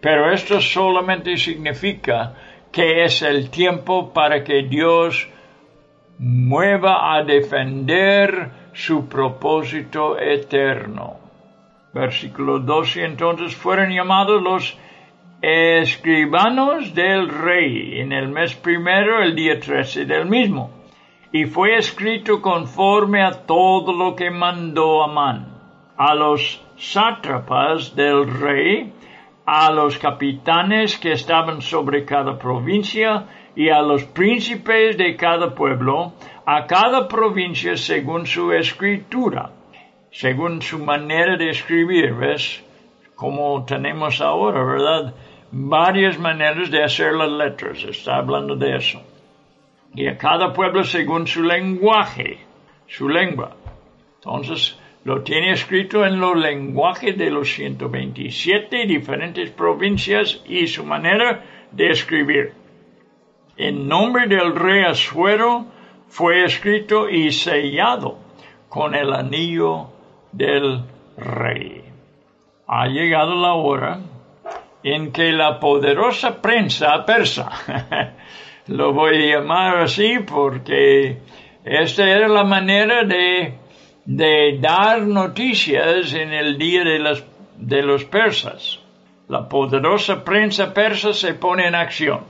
pero 0.00 0.32
esto 0.32 0.60
solamente 0.60 1.36
significa 1.36 2.34
que 2.72 3.04
es 3.04 3.22
el 3.22 3.48
tiempo 3.48 4.12
para 4.12 4.42
que 4.42 4.64
Dios 4.64 5.28
mueva 6.18 7.14
a 7.14 7.22
defender 7.22 8.50
su 8.72 9.08
propósito 9.08 10.18
eterno. 10.18 11.20
Versículo 11.94 12.58
12. 12.58 13.04
Entonces 13.04 13.54
fueron 13.54 13.90
llamados 13.90 14.42
los 14.42 14.76
escribanos 15.40 16.92
del 16.92 17.28
rey 17.28 18.00
en 18.00 18.10
el 18.10 18.26
mes 18.30 18.52
primero, 18.56 19.22
el 19.22 19.36
día 19.36 19.60
trece 19.60 20.04
del 20.04 20.26
mismo, 20.26 20.72
y 21.30 21.44
fue 21.44 21.76
escrito 21.76 22.42
conforme 22.42 23.22
a 23.22 23.30
todo 23.30 23.92
lo 23.92 24.16
que 24.16 24.28
mandó 24.32 25.04
Amán, 25.04 25.56
a 25.96 26.14
los 26.14 26.62
sátrapas 26.76 27.94
del 27.94 28.28
rey, 28.28 28.92
a 29.44 29.70
los 29.70 29.98
capitanes 29.98 30.98
que 30.98 31.12
estaban 31.12 31.62
sobre 31.62 32.04
cada 32.04 32.38
provincia 32.38 33.26
y 33.54 33.68
a 33.68 33.80
los 33.80 34.04
príncipes 34.04 34.98
de 34.98 35.16
cada 35.16 35.54
pueblo, 35.54 36.12
a 36.44 36.66
cada 36.66 37.09
provincia 37.09 37.76
según 37.76 38.26
su 38.26 38.52
escritura, 38.52 39.50
según 40.11 40.61
su 40.62 40.78
manera 40.78 41.37
de 41.37 41.50
escribir, 41.50 42.14
¿ves? 42.14 42.62
Como 43.14 43.64
tenemos 43.64 44.20
ahora, 44.20 44.62
¿verdad? 44.62 45.14
varias 45.50 46.18
maneras 46.18 46.70
de 46.70 46.82
hacer 46.82 47.14
las 47.14 47.30
letras, 47.30 47.82
está 47.85 48.16
hablando 48.16 48.56
de 48.56 48.76
eso. 48.76 49.00
Y 49.94 50.06
a 50.06 50.18
cada 50.18 50.52
pueblo 50.52 50.85
según 50.85 51.26
su 51.26 51.42
lenguaje, 51.42 52.40
su 52.87 53.09
lengua. 53.09 53.56
Entonces, 54.16 54.78
lo 55.07 55.23
tiene 55.23 55.53
escrito 55.53 56.05
en 56.05 56.19
los 56.19 56.37
lenguajes 56.37 57.16
de 57.16 57.31
los 57.31 57.49
127 57.53 58.87
diferentes 58.87 59.51
provincias 59.51 60.42
y 60.45 60.66
su 60.66 60.85
manera 60.85 61.45
de 61.71 61.90
escribir. 61.92 62.55
En 63.57 63.87
nombre 63.87 64.27
del 64.27 64.57
rey 64.57 64.83
Asuero 64.83 65.66
fue 66.09 66.45
escrito 66.45 67.09
y 67.09 67.31
sellado 67.31 68.19
con 68.69 68.97
el 68.97 69.12
anillo 69.12 69.92
del 70.33 70.83
rey. 71.16 71.85
Ha 72.66 72.88
llegado 72.88 73.37
la 73.37 73.53
hora 73.53 74.01
en 74.83 75.12
que 75.12 75.31
la 75.31 75.61
poderosa 75.61 76.42
prensa 76.42 77.07
persa, 77.07 77.53
lo 78.66 78.92
voy 78.92 79.14
a 79.14 79.37
llamar 79.37 79.77
así 79.77 80.19
porque 80.19 81.19
esta 81.64 82.11
era 82.11 82.27
la 82.27 82.42
manera 82.42 83.05
de, 83.05 83.65
de 84.07 84.59
dar 84.61 85.03
noticias 85.03 86.14
en 86.14 86.33
el 86.33 86.57
día 86.59 86.85
de, 86.85 87.23
de 87.59 87.83
los 87.83 88.05
persas. 88.05 88.79
La 89.29 89.49
poderosa 89.49 90.25
prensa 90.25 90.73
persa 90.73 91.12
se 91.12 91.35
pone 91.35 91.66
en 91.66 91.75
acción. 91.75 92.21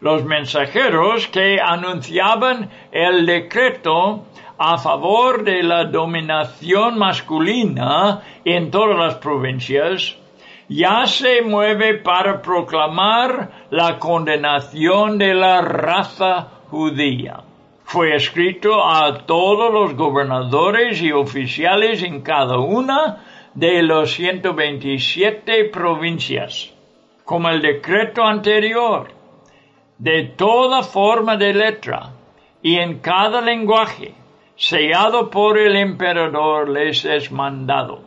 Los 0.00 0.24
mensajeros 0.24 1.28
que 1.28 1.58
anunciaban 1.60 2.70
el 2.90 3.26
decreto 3.26 4.26
a 4.58 4.78
favor 4.78 5.44
de 5.44 5.62
la 5.62 5.84
dominación 5.84 6.98
masculina 6.98 8.22
en 8.44 8.70
todas 8.70 8.98
las 8.98 9.14
provincias 9.16 10.16
ya 10.68 11.06
se 11.06 11.42
mueve 11.42 11.94
para 11.94 12.42
proclamar 12.42 13.66
la 13.70 13.98
condenación 13.98 15.18
de 15.18 15.34
la 15.34 15.60
raza 15.60 16.48
judía. 16.70 17.49
Fue 17.92 18.14
escrito 18.14 18.86
a 18.86 19.26
todos 19.26 19.72
los 19.72 19.96
gobernadores 19.96 21.02
y 21.02 21.10
oficiales 21.10 22.04
en 22.04 22.22
cada 22.22 22.56
una 22.56 23.24
de 23.54 23.82
los 23.82 24.12
127 24.12 25.64
provincias, 25.70 26.72
como 27.24 27.48
el 27.48 27.60
decreto 27.60 28.22
anterior, 28.22 29.08
de 29.98 30.22
toda 30.22 30.84
forma 30.84 31.36
de 31.36 31.52
letra 31.52 32.12
y 32.62 32.76
en 32.76 33.00
cada 33.00 33.40
lenguaje, 33.40 34.14
sellado 34.54 35.28
por 35.28 35.58
el 35.58 35.74
emperador 35.74 36.68
les 36.68 37.04
es 37.04 37.32
mandado. 37.32 38.04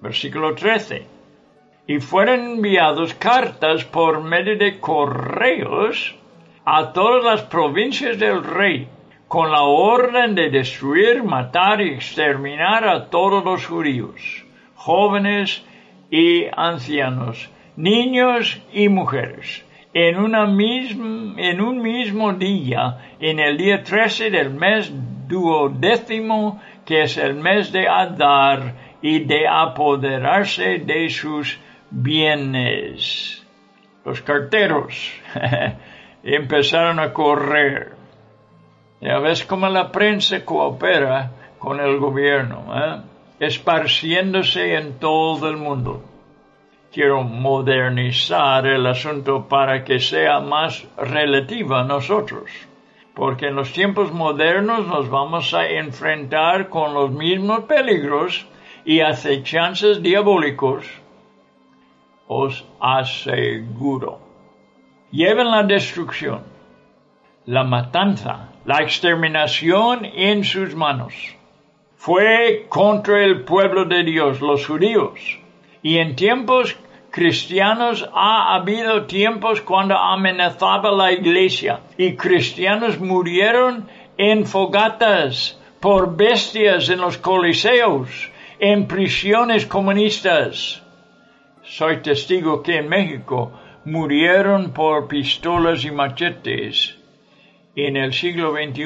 Versículo 0.00 0.54
13 0.54 1.06
y 1.86 2.00
fueron 2.00 2.52
enviados 2.52 3.12
cartas 3.12 3.84
por 3.84 4.22
medio 4.22 4.56
de 4.56 4.80
correos 4.80 6.14
a 6.70 6.92
todas 6.92 7.24
las 7.24 7.42
provincias 7.44 8.18
del 8.18 8.44
rey, 8.44 8.88
con 9.26 9.50
la 9.50 9.62
orden 9.62 10.34
de 10.34 10.50
destruir, 10.50 11.22
matar 11.22 11.80
y 11.80 11.94
exterminar 11.94 12.86
a 12.86 13.08
todos 13.08 13.42
los 13.42 13.64
judíos, 13.64 14.44
jóvenes 14.74 15.64
y 16.10 16.44
ancianos, 16.54 17.48
niños 17.76 18.60
y 18.70 18.90
mujeres, 18.90 19.64
en, 19.94 20.18
un 20.18 21.82
mismo 21.82 22.32
día, 22.34 22.98
en 23.18 23.38
el 23.38 23.56
día 23.56 23.82
13 23.82 24.30
del 24.30 24.50
mes 24.50 24.92
duodécimo, 25.26 26.60
que 26.84 27.04
es 27.04 27.16
el 27.16 27.34
mes 27.36 27.72
de 27.72 27.88
Adar, 27.88 28.74
y 29.00 29.20
de 29.20 29.48
apoderarse 29.48 30.80
de 30.80 31.08
sus 31.08 31.58
bienes. 31.90 33.42
Los 34.04 34.20
carteros 34.20 35.12
empezaron 36.22 36.98
a 37.00 37.12
correr. 37.12 37.92
Ya 39.00 39.18
ves 39.18 39.44
cómo 39.44 39.68
la 39.68 39.92
prensa 39.92 40.44
coopera 40.44 41.30
con 41.58 41.80
el 41.80 41.98
gobierno, 41.98 42.64
¿eh? 42.74 43.00
esparciéndose 43.40 44.74
en 44.74 44.98
todo 44.98 45.48
el 45.48 45.56
mundo. 45.56 46.02
Quiero 46.92 47.22
modernizar 47.22 48.66
el 48.66 48.86
asunto 48.86 49.46
para 49.46 49.84
que 49.84 50.00
sea 50.00 50.40
más 50.40 50.86
relativa 50.96 51.80
a 51.80 51.84
nosotros, 51.84 52.50
porque 53.14 53.46
en 53.46 53.56
los 53.56 53.72
tiempos 53.72 54.12
modernos 54.12 54.86
nos 54.86 55.08
vamos 55.08 55.54
a 55.54 55.66
enfrentar 55.68 56.68
con 56.68 56.94
los 56.94 57.10
mismos 57.10 57.64
peligros 57.64 58.46
y 58.84 59.00
acechanzas 59.00 60.02
diabólicos 60.02 60.84
os 62.28 62.64
aseguro. 62.80 64.27
Lleven 65.10 65.50
la 65.50 65.62
destrucción, 65.62 66.42
la 67.46 67.64
matanza, 67.64 68.50
la 68.66 68.82
exterminación 68.82 70.04
en 70.04 70.44
sus 70.44 70.74
manos. 70.74 71.14
Fue 71.96 72.66
contra 72.68 73.24
el 73.24 73.42
pueblo 73.44 73.86
de 73.86 74.04
Dios, 74.04 74.40
los 74.40 74.66
judíos. 74.66 75.38
Y 75.82 75.96
en 75.98 76.14
tiempos 76.14 76.76
cristianos 77.10 78.08
ha 78.14 78.54
habido 78.54 79.06
tiempos 79.06 79.62
cuando 79.62 79.96
amenazaba 79.96 80.90
la 80.92 81.10
iglesia 81.10 81.80
y 81.96 82.14
cristianos 82.14 83.00
murieron 83.00 83.88
en 84.18 84.44
fogatas 84.44 85.58
por 85.80 86.16
bestias 86.16 86.90
en 86.90 87.00
los 87.00 87.16
coliseos, 87.16 88.30
en 88.58 88.86
prisiones 88.86 89.64
comunistas 89.64 90.82
soy 91.68 91.98
testigo 91.98 92.62
que 92.62 92.78
en 92.78 92.88
México 92.88 93.52
murieron 93.88 94.72
por 94.72 95.08
pistolas 95.08 95.84
y 95.84 95.90
machetes. 95.90 96.98
En 97.74 97.96
el 97.96 98.12
siglo 98.12 98.52
XXI 98.52 98.84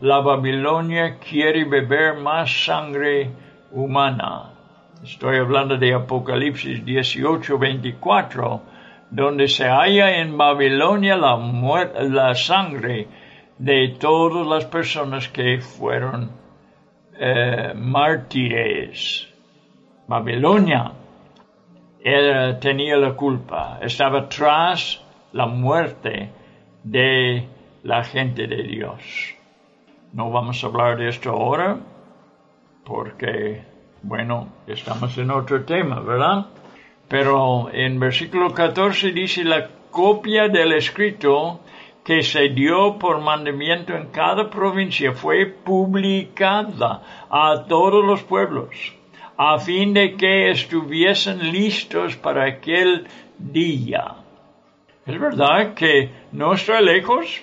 la 0.00 0.20
Babilonia 0.20 1.18
quiere 1.18 1.64
beber 1.64 2.16
más 2.16 2.64
sangre 2.64 3.30
humana. 3.72 4.54
Estoy 5.02 5.36
hablando 5.38 5.76
de 5.76 5.92
Apocalipsis 5.92 6.84
18, 6.84 7.58
24, 7.58 8.62
donde 9.10 9.48
se 9.48 9.64
halla 9.64 10.16
en 10.18 10.38
Babilonia 10.38 11.16
la, 11.16 11.36
la 12.08 12.34
sangre 12.34 13.08
de 13.58 13.96
todas 13.98 14.46
las 14.46 14.64
personas 14.64 15.28
que 15.28 15.58
fueron 15.60 16.30
eh, 17.18 17.72
mártires. 17.74 19.28
Babilonia 20.06 21.01
él 22.04 22.58
tenía 22.60 22.96
la 22.96 23.14
culpa, 23.14 23.78
estaba 23.80 24.28
tras 24.28 25.00
la 25.32 25.46
muerte 25.46 26.30
de 26.82 27.48
la 27.82 28.04
gente 28.04 28.46
de 28.46 28.62
Dios. 28.64 29.34
No 30.12 30.30
vamos 30.30 30.62
a 30.62 30.66
hablar 30.66 30.98
de 30.98 31.08
esto 31.08 31.30
ahora 31.30 31.78
porque, 32.84 33.62
bueno, 34.02 34.48
estamos 34.66 35.16
en 35.18 35.30
otro 35.30 35.64
tema, 35.64 36.00
¿verdad? 36.00 36.46
Pero 37.08 37.70
en 37.72 37.98
versículo 37.98 38.52
14 38.52 39.12
dice 39.12 39.44
la 39.44 39.68
copia 39.90 40.48
del 40.48 40.72
escrito 40.72 41.60
que 42.04 42.22
se 42.22 42.48
dio 42.48 42.98
por 42.98 43.20
mandamiento 43.20 43.94
en 43.94 44.08
cada 44.08 44.50
provincia 44.50 45.12
fue 45.12 45.46
publicada 45.46 47.02
a 47.30 47.64
todos 47.68 48.04
los 48.04 48.22
pueblos, 48.24 48.94
a 49.36 49.58
fin 49.58 49.94
de 49.94 50.16
que 50.16 50.50
estuviesen 50.50 51.52
listos 51.52 52.16
para 52.16 52.44
aquel 52.44 53.06
día. 53.38 54.14
Es 55.06 55.18
verdad 55.18 55.74
que 55.74 56.10
no 56.32 56.54
está 56.54 56.80
lejos 56.80 57.42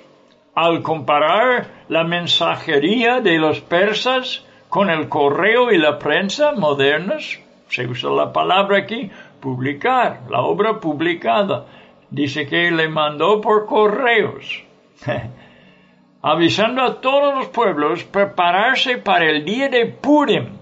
al 0.56 0.82
comparar 0.82 1.68
la 1.90 2.04
mensajería 2.04 3.22
de 3.22 3.38
los 3.38 3.62
persas 3.62 4.46
con 4.70 4.90
el 4.90 5.10
correo 5.10 5.72
y 5.72 5.78
la 5.78 5.98
prensa 5.98 6.52
modernos, 6.54 7.40
se 7.70 7.88
usa 7.88 8.10
la 8.12 8.32
palabra 8.32 8.78
aquí, 8.78 9.10
publicar, 9.40 10.22
la 10.30 10.42
obra 10.42 10.80
publicada. 10.80 11.66
Dice 12.10 12.48
que 12.48 12.72
le 12.72 12.88
mandó 12.88 13.42
por 13.42 13.66
correos, 13.66 14.64
avisando 16.22 16.84
a 16.84 17.02
todos 17.02 17.36
los 17.36 17.48
pueblos 17.48 18.04
prepararse 18.04 18.98
para 18.98 19.30
el 19.30 19.46
día 19.46 19.70
de 19.70 19.86
Purim, 19.86 20.59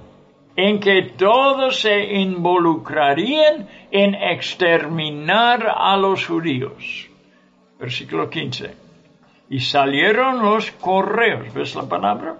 en 0.58 0.80
que 0.80 1.03
todos 1.16 1.82
se 1.82 2.16
involucrarían 2.16 3.70
en 3.91 4.16
exterminar 4.16 5.72
a 5.78 5.95
los 5.97 6.26
judíos. 6.26 7.08
Versículo 7.80 8.28
15. 8.28 8.76
Y 9.51 9.60
salieron 9.60 10.41
los 10.41 10.72
correos, 10.72 11.53
¿ves 11.53 11.76
la 11.76 11.88
palabra? 11.88 12.38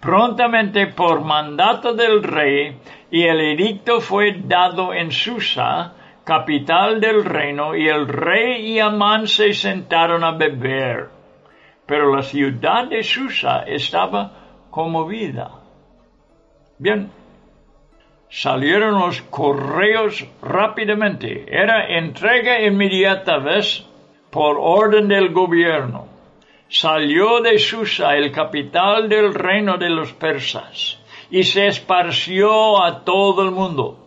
Prontamente 0.00 0.88
por 0.88 1.24
mandato 1.24 1.94
del 1.94 2.22
rey, 2.22 2.76
y 3.10 3.22
el 3.22 3.40
edicto 3.40 4.02
fue 4.02 4.42
dado 4.44 4.92
en 4.92 5.10
Susa, 5.10 5.94
capital 6.24 7.00
del 7.00 7.24
reino, 7.24 7.74
y 7.74 7.88
el 7.88 8.06
rey 8.06 8.72
y 8.72 8.80
Amán 8.80 9.26
se 9.26 9.54
sentaron 9.54 10.24
a 10.24 10.32
beber. 10.32 11.08
Pero 11.86 12.14
la 12.14 12.22
ciudad 12.22 12.86
de 12.86 13.02
Susa 13.02 13.62
estaba 13.66 14.30
conmovida. 14.70 15.52
Bien, 16.78 17.10
salieron 18.30 18.98
los 18.98 19.20
correos 19.22 20.24
rápidamente. 20.40 21.46
Era 21.48 21.86
entrega 21.98 22.62
inmediata, 22.62 23.38
¿ves? 23.38 23.86
Por 24.30 24.56
orden 24.58 25.08
del 25.08 25.32
gobierno. 25.32 26.06
Salió 26.68 27.40
de 27.40 27.58
Susa, 27.58 28.16
el 28.16 28.30
capital 28.30 29.08
del 29.08 29.34
reino 29.34 29.76
de 29.76 29.90
los 29.90 30.12
persas, 30.12 31.00
y 31.30 31.42
se 31.42 31.66
esparció 31.66 32.82
a 32.82 33.04
todo 33.04 33.42
el 33.42 33.50
mundo 33.50 34.00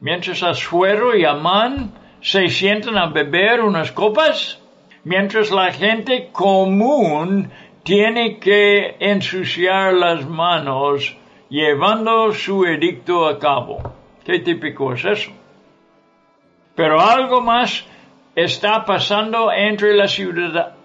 mientras 0.00 0.42
Asuero 0.42 1.16
y 1.16 1.24
Amán 1.24 1.92
se 2.20 2.48
sientan 2.48 2.98
a 2.98 3.06
beber 3.06 3.60
unas 3.60 3.92
copas, 3.92 4.60
mientras 5.04 5.50
la 5.50 5.72
gente 5.72 6.30
común 6.32 7.50
tiene 7.82 8.38
que 8.38 8.96
ensuciar 8.98 9.94
las 9.94 10.26
manos 10.26 11.16
llevando 11.50 12.32
su 12.32 12.64
edicto 12.64 13.26
a 13.26 13.38
cabo. 13.38 13.82
¿Qué 14.24 14.38
típico 14.38 14.94
es 14.94 15.04
eso? 15.04 15.32
Pero 16.76 17.00
algo 17.00 17.40
más 17.40 17.84
está 18.34 18.84
pasando 18.84 19.52
entre 19.52 19.94
la 19.96 20.06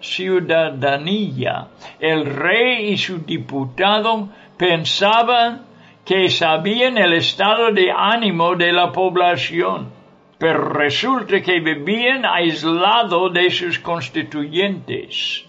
ciudadanía. 0.02 1.68
El 2.00 2.26
rey 2.26 2.90
y 2.90 2.98
su 2.98 3.20
diputado 3.20 4.30
pensaban 4.58 5.66
que 6.04 6.30
sabían 6.30 6.98
el 6.98 7.14
estado 7.14 7.72
de 7.72 7.92
ánimo 7.92 8.56
de 8.56 8.74
la 8.74 8.92
población, 8.92 9.92
pero 10.38 10.70
resulta 10.70 11.42
que 11.42 11.60
vivían 11.60 12.26
aislado 12.26 13.30
de 13.30 13.52
sus 13.52 13.80
constituyentes. 13.80 15.46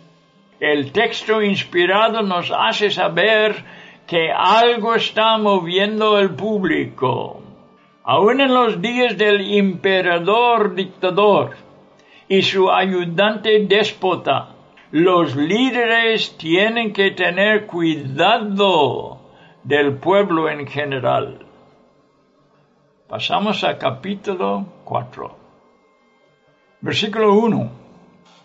El 0.60 0.92
texto 0.92 1.42
inspirado 1.42 2.22
nos 2.22 2.50
hace 2.50 2.90
saber 2.90 3.54
que 4.06 4.30
algo 4.32 4.94
está 4.94 5.36
moviendo 5.38 6.18
el 6.18 6.30
público. 6.34 7.42
Aún 8.04 8.40
en 8.40 8.54
los 8.54 8.80
días 8.80 9.18
del 9.18 9.40
emperador 9.58 10.74
dictador 10.74 11.56
y 12.28 12.42
su 12.42 12.70
ayudante 12.70 13.66
déspota, 13.66 14.50
los 14.92 15.34
líderes 15.34 16.36
tienen 16.38 16.92
que 16.92 17.10
tener 17.10 17.66
cuidado 17.66 19.18
del 19.64 19.96
pueblo 19.96 20.48
en 20.48 20.66
general. 20.68 21.44
Pasamos 23.08 23.64
a 23.64 23.76
capítulo 23.76 24.66
4. 24.84 25.36
Versículo 26.80 27.34
1. 27.34 27.70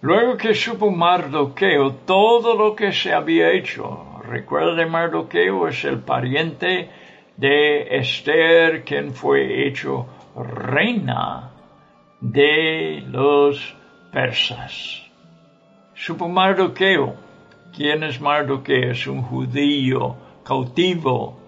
Luego 0.01 0.37
que 0.37 0.55
supo 0.55 0.89
Mardoqueo 0.89 1.93
todo 2.05 2.55
lo 2.55 2.75
que 2.75 2.91
se 2.91 3.13
había 3.13 3.51
hecho, 3.51 4.10
recuerda 4.31 4.75
de 4.75 4.85
Mardoqueo 4.85 5.67
es 5.67 5.83
el 5.83 5.99
pariente 5.99 6.89
de 7.35 7.97
Esther, 7.97 8.83
quien 8.83 9.13
fue 9.13 9.67
hecho 9.67 10.07
reina 10.35 11.51
de 12.21 13.03
los 13.07 13.75
persas. 14.11 15.03
Supo 15.93 16.29
Mardoqueo. 16.29 17.15
¿Quién 17.75 18.03
es 18.03 18.21
Mardoqueo? 18.21 18.91
Es 18.91 19.05
un 19.05 19.21
judío 19.21 20.15
cautivo 20.43 21.39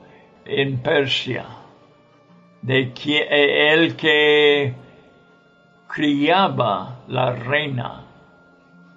en 0.45 0.81
Persia, 0.81 1.45
de 2.61 2.93
eh, 3.05 3.73
el 3.73 3.95
que 3.95 4.73
criaba 5.87 7.03
la 7.07 7.31
reina. 7.33 8.05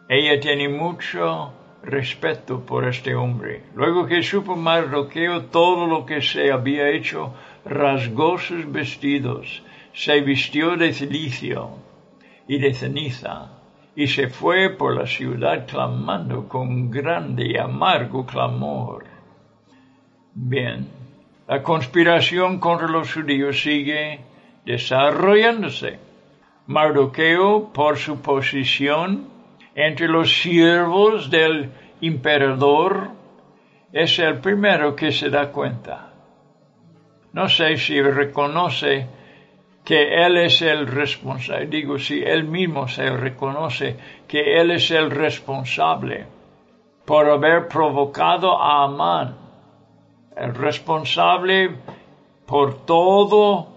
Ella 0.09 0.41
tiene 0.41 0.69
mucho 0.69 1.53
respeto 1.87 2.67
por 2.67 2.87
este 2.87 3.15
hombre. 3.15 3.63
Luego 3.75 4.07
que 4.07 4.23
supo 4.23 4.57
Mardoqueo 4.57 5.45
todo 5.47 5.87
lo 5.87 6.05
que 6.05 6.21
se 6.21 6.51
había 6.51 6.91
hecho, 6.91 7.33
rasgó 7.65 8.39
sus 8.39 8.71
vestidos, 8.71 9.63
se 9.93 10.21
vistió 10.21 10.77
de 10.77 10.93
cilicio 10.93 11.79
y 12.49 12.59
de 12.59 12.75
ceniza, 12.75 13.53
y 13.95 14.09
se 14.09 14.29
fue 14.29 14.71
por 14.71 14.97
la 14.97 15.07
ciudad 15.07 15.67
clamando 15.67 16.49
con 16.49 16.91
grande 16.91 17.47
y 17.47 17.57
amargo 17.57 18.27
clamor. 18.27 19.05
Bien, 20.35 20.89
la 21.47 21.63
conspiración 21.63 22.59
contra 22.59 22.89
los 22.89 23.15
judíos 23.15 23.63
sigue 23.63 24.21
desarrollándose. 24.65 26.01
Mardoqueo, 26.67 27.73
por 27.73 27.97
su 27.97 28.21
posición 28.21 29.36
entre 29.77 30.09
los 30.09 30.41
siervos 30.41 31.31
del 31.31 31.71
emperador, 32.01 33.11
es 33.93 34.19
el 34.19 34.41
primero 34.41 34.97
que 34.97 35.13
se 35.13 35.31
da 35.31 35.53
cuenta. 35.53 36.13
No 37.33 37.49
sé 37.49 37.77
si 37.77 38.03
reconoce 38.03 39.07
que 39.85 40.27
él 40.27 40.39
es 40.39 40.63
el 40.63 40.89
responsable, 40.89 41.67
digo 41.67 41.99
si 41.99 42.21
él 42.21 42.45
mismo 42.45 42.89
se 42.89 43.09
reconoce 43.09 43.97
que 44.27 44.61
él 44.61 44.73
es 44.73 44.91
el 44.91 45.13
responsable 45.13 46.27
por 47.05 47.31
haber 47.31 47.69
provocado 47.69 48.61
a 48.61 48.83
Amán 48.85 49.47
el 50.37 50.55
responsable 50.55 51.71
por 52.47 52.85
todo 52.85 53.69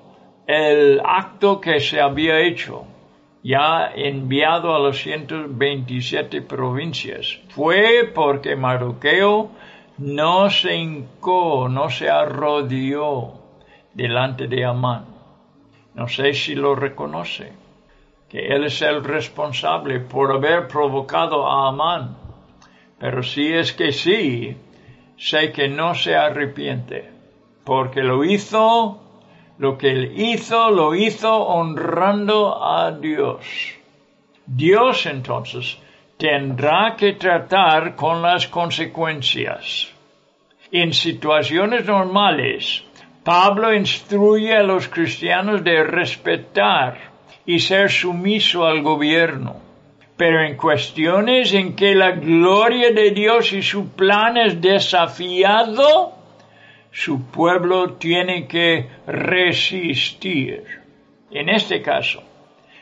el 0.45 1.01
acto 1.03 1.61
que 1.61 1.79
se 1.79 2.01
había 2.01 2.39
hecho, 2.39 2.85
ya 3.43 3.91
enviado 3.95 4.75
a 4.75 4.79
las 4.79 4.97
127 4.97 6.41
provincias. 6.41 7.39
Fue 7.49 8.11
porque 8.13 8.55
Mardoqueo 8.55 9.51
no 9.97 10.49
se 10.49 10.75
hincó, 10.75 11.67
no 11.69 11.89
se 11.89 12.09
arrodilló 12.09 13.33
delante 13.93 14.47
de 14.47 14.65
Amán. 14.65 15.05
No 15.93 16.07
sé 16.07 16.33
si 16.33 16.55
lo 16.55 16.75
reconoce, 16.75 17.51
que 18.29 18.47
él 18.47 18.65
es 18.65 18.81
el 18.81 19.03
responsable 19.03 19.99
por 19.99 20.31
haber 20.31 20.67
provocado 20.67 21.47
a 21.47 21.69
Amán. 21.69 22.15
Pero 22.97 23.23
si 23.23 23.53
es 23.53 23.73
que 23.73 23.91
sí, 23.91 24.57
sé 25.17 25.51
que 25.51 25.67
no 25.67 25.95
se 25.95 26.15
arrepiente, 26.15 27.09
porque 27.63 28.03
lo 28.03 28.23
hizo, 28.23 29.01
lo 29.59 29.77
que 29.77 29.91
él 29.91 30.13
hizo, 30.15 30.71
lo 30.71 30.95
hizo 30.95 31.31
honrando 31.31 32.63
a 32.63 32.91
Dios. 32.91 33.45
Dios 34.45 35.05
entonces 35.05 35.77
tendrá 36.17 36.95
que 36.97 37.13
tratar 37.13 37.95
con 37.95 38.21
las 38.21 38.47
consecuencias. 38.47 39.93
En 40.71 40.93
situaciones 40.93 41.85
normales, 41.85 42.83
Pablo 43.23 43.73
instruye 43.73 44.55
a 44.55 44.63
los 44.63 44.87
cristianos 44.87 45.63
de 45.63 45.83
respetar 45.83 46.97
y 47.45 47.59
ser 47.59 47.89
sumiso 47.89 48.65
al 48.65 48.81
gobierno 48.81 49.55
Pero 50.15 50.43
en 50.43 50.57
cuestiones 50.57 51.53
en 51.53 51.75
que 51.75 51.95
la 51.95 52.11
gloria 52.11 52.91
de 52.91 53.11
Dios 53.11 53.53
y 53.53 53.61
su 53.61 53.89
plan 53.93 54.35
es 54.35 54.59
desafiado, 54.59 56.18
su 56.91 57.25
pueblo 57.31 57.93
tiene 57.93 58.47
que 58.47 58.89
resistir. 59.05 60.63
En 61.31 61.49
este 61.49 61.81
caso, 61.81 62.23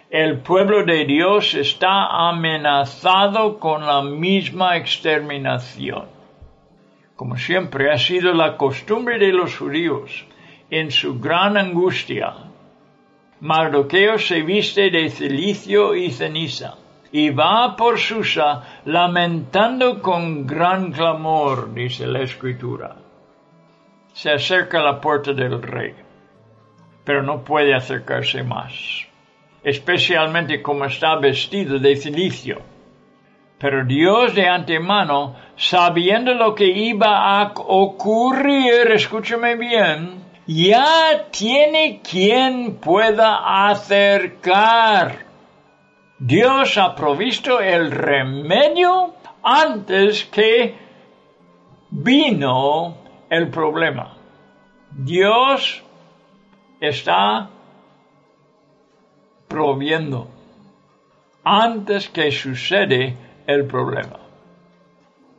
el 0.10 0.40
pueblo 0.40 0.86
de 0.86 1.06
Dios 1.06 1.54
está 1.54 2.30
amenazado 2.30 3.60
con 3.60 3.86
la 3.86 4.02
misma 4.02 4.78
exterminación. 4.78 6.06
Como 7.16 7.36
siempre 7.36 7.92
ha 7.92 7.98
sido 7.98 8.34
la 8.34 8.56
costumbre 8.56 9.18
de 9.20 9.34
los 9.34 9.58
judíos, 9.58 10.26
en 10.70 10.92
su 10.92 11.20
gran 11.20 11.58
angustia, 11.58 12.34
Mardoqueo 13.40 14.18
se 14.18 14.42
viste 14.42 14.90
de 14.90 15.10
cilicio 15.10 15.96
y 15.96 16.12
ceniza 16.12 16.76
y 17.12 17.30
va 17.30 17.76
por 17.76 18.00
Susa 18.00 18.82
lamentando 18.86 20.02
con 20.02 20.46
gran 20.48 20.92
clamor, 20.92 21.74
dice 21.74 22.08
la 22.08 22.22
escritura. 22.22 23.07
Se 24.18 24.32
acerca 24.32 24.80
a 24.80 24.84
la 24.84 25.00
puerta 25.00 25.32
del 25.32 25.62
rey, 25.62 25.94
pero 27.04 27.22
no 27.22 27.44
puede 27.44 27.76
acercarse 27.76 28.42
más, 28.42 28.74
especialmente 29.64 30.62
como 30.62 30.86
está 30.86 31.16
vestido 31.18 31.78
de 31.78 31.96
cilicio. 31.96 32.62
Pero 33.60 33.86
Dios 33.86 34.34
de 34.34 34.48
antemano, 34.48 35.36
sabiendo 35.56 36.34
lo 36.34 36.56
que 36.56 36.66
iba 36.66 37.40
a 37.40 37.54
ocurrir, 37.56 38.92
escúchame 38.92 39.56
bien, 39.56 40.24
ya 40.48 41.28
tiene 41.32 42.02
quien 42.02 42.78
pueda 42.78 43.70
acercar 43.70 45.28
Dios 46.20 46.80
ha 46.80 46.96
provisto 46.96 47.60
el 47.60 47.92
remedio 47.92 49.14
antes 49.44 50.26
que 50.26 50.76
vino 51.92 52.98
el 53.30 53.50
problema. 53.50 54.14
Dios 54.92 55.84
está 56.80 57.50
proviendo 59.48 60.30
antes 61.44 62.10
que 62.10 62.32
sucede 62.32 63.16
el 63.48 63.66
problema. 63.66 64.20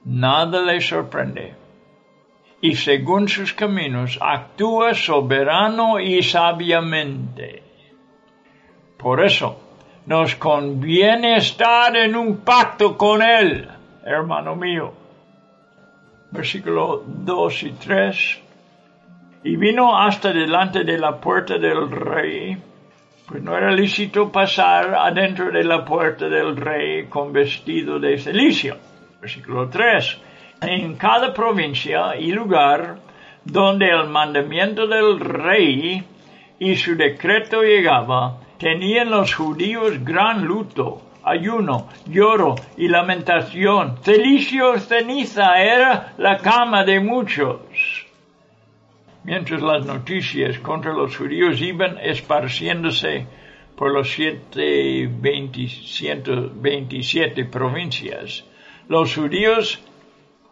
Nada 0.04 0.62
le 0.62 0.80
sorprende. 0.80 1.54
Y 2.60 2.74
según 2.74 3.28
sus 3.28 3.52
caminos 3.52 4.18
actúa 4.20 4.94
soberano 4.94 6.00
y 6.00 6.22
sabiamente. 6.22 7.62
Por 8.96 9.24
eso, 9.24 9.60
nos 10.06 10.34
conviene 10.34 11.36
estar 11.36 11.94
en 11.96 12.16
un 12.16 12.38
pacto 12.38 12.96
con 12.96 13.22
Él, 13.22 13.68
hermano 14.04 14.56
mío. 14.56 14.92
Versículo 16.30 17.02
2 17.06 17.62
y 17.62 17.72
3. 17.72 18.42
Y 19.44 19.56
vino 19.56 19.96
hasta 19.96 20.32
delante 20.32 20.84
de 20.84 20.98
la 20.98 21.18
puerta 21.20 21.58
del 21.58 21.90
rey, 21.90 22.56
pues 23.26 23.42
no 23.42 23.56
era 23.56 23.70
lícito 23.70 24.30
pasar 24.30 24.94
adentro 24.94 25.50
de 25.50 25.64
la 25.64 25.84
puerta 25.84 26.28
del 26.28 26.56
rey 26.56 27.06
con 27.06 27.32
vestido 27.32 27.98
de 27.98 28.18
celicio. 28.18 28.76
Versículo 29.20 29.68
3. 29.68 30.20
En 30.62 30.96
cada 30.96 31.32
provincia 31.32 32.16
y 32.16 32.32
lugar 32.32 32.98
donde 33.44 33.88
el 33.88 34.08
mandamiento 34.08 34.86
del 34.86 35.20
rey 35.20 36.04
y 36.58 36.76
su 36.76 36.96
decreto 36.96 37.62
llegaba, 37.62 38.40
tenían 38.58 39.10
los 39.10 39.34
judíos 39.34 40.04
gran 40.04 40.44
luto, 40.44 41.02
ayuno, 41.24 41.88
lloro 42.06 42.54
y 42.76 42.88
lamentación. 42.88 43.98
Celicio 44.02 44.78
ceniza 44.78 45.62
era 45.62 46.14
la 46.18 46.38
cama 46.38 46.84
de 46.84 47.00
muchos. 47.00 48.06
Mientras 49.24 49.60
las 49.60 49.84
noticias 49.84 50.58
contra 50.58 50.92
los 50.92 51.16
judíos 51.16 51.60
iban 51.60 51.98
esparciéndose 51.98 53.26
por 53.76 53.92
los 53.92 54.10
siete, 54.10 55.08
veintisiete 55.20 57.44
provincias, 57.44 58.44
los 58.88 59.14
judíos 59.14 59.82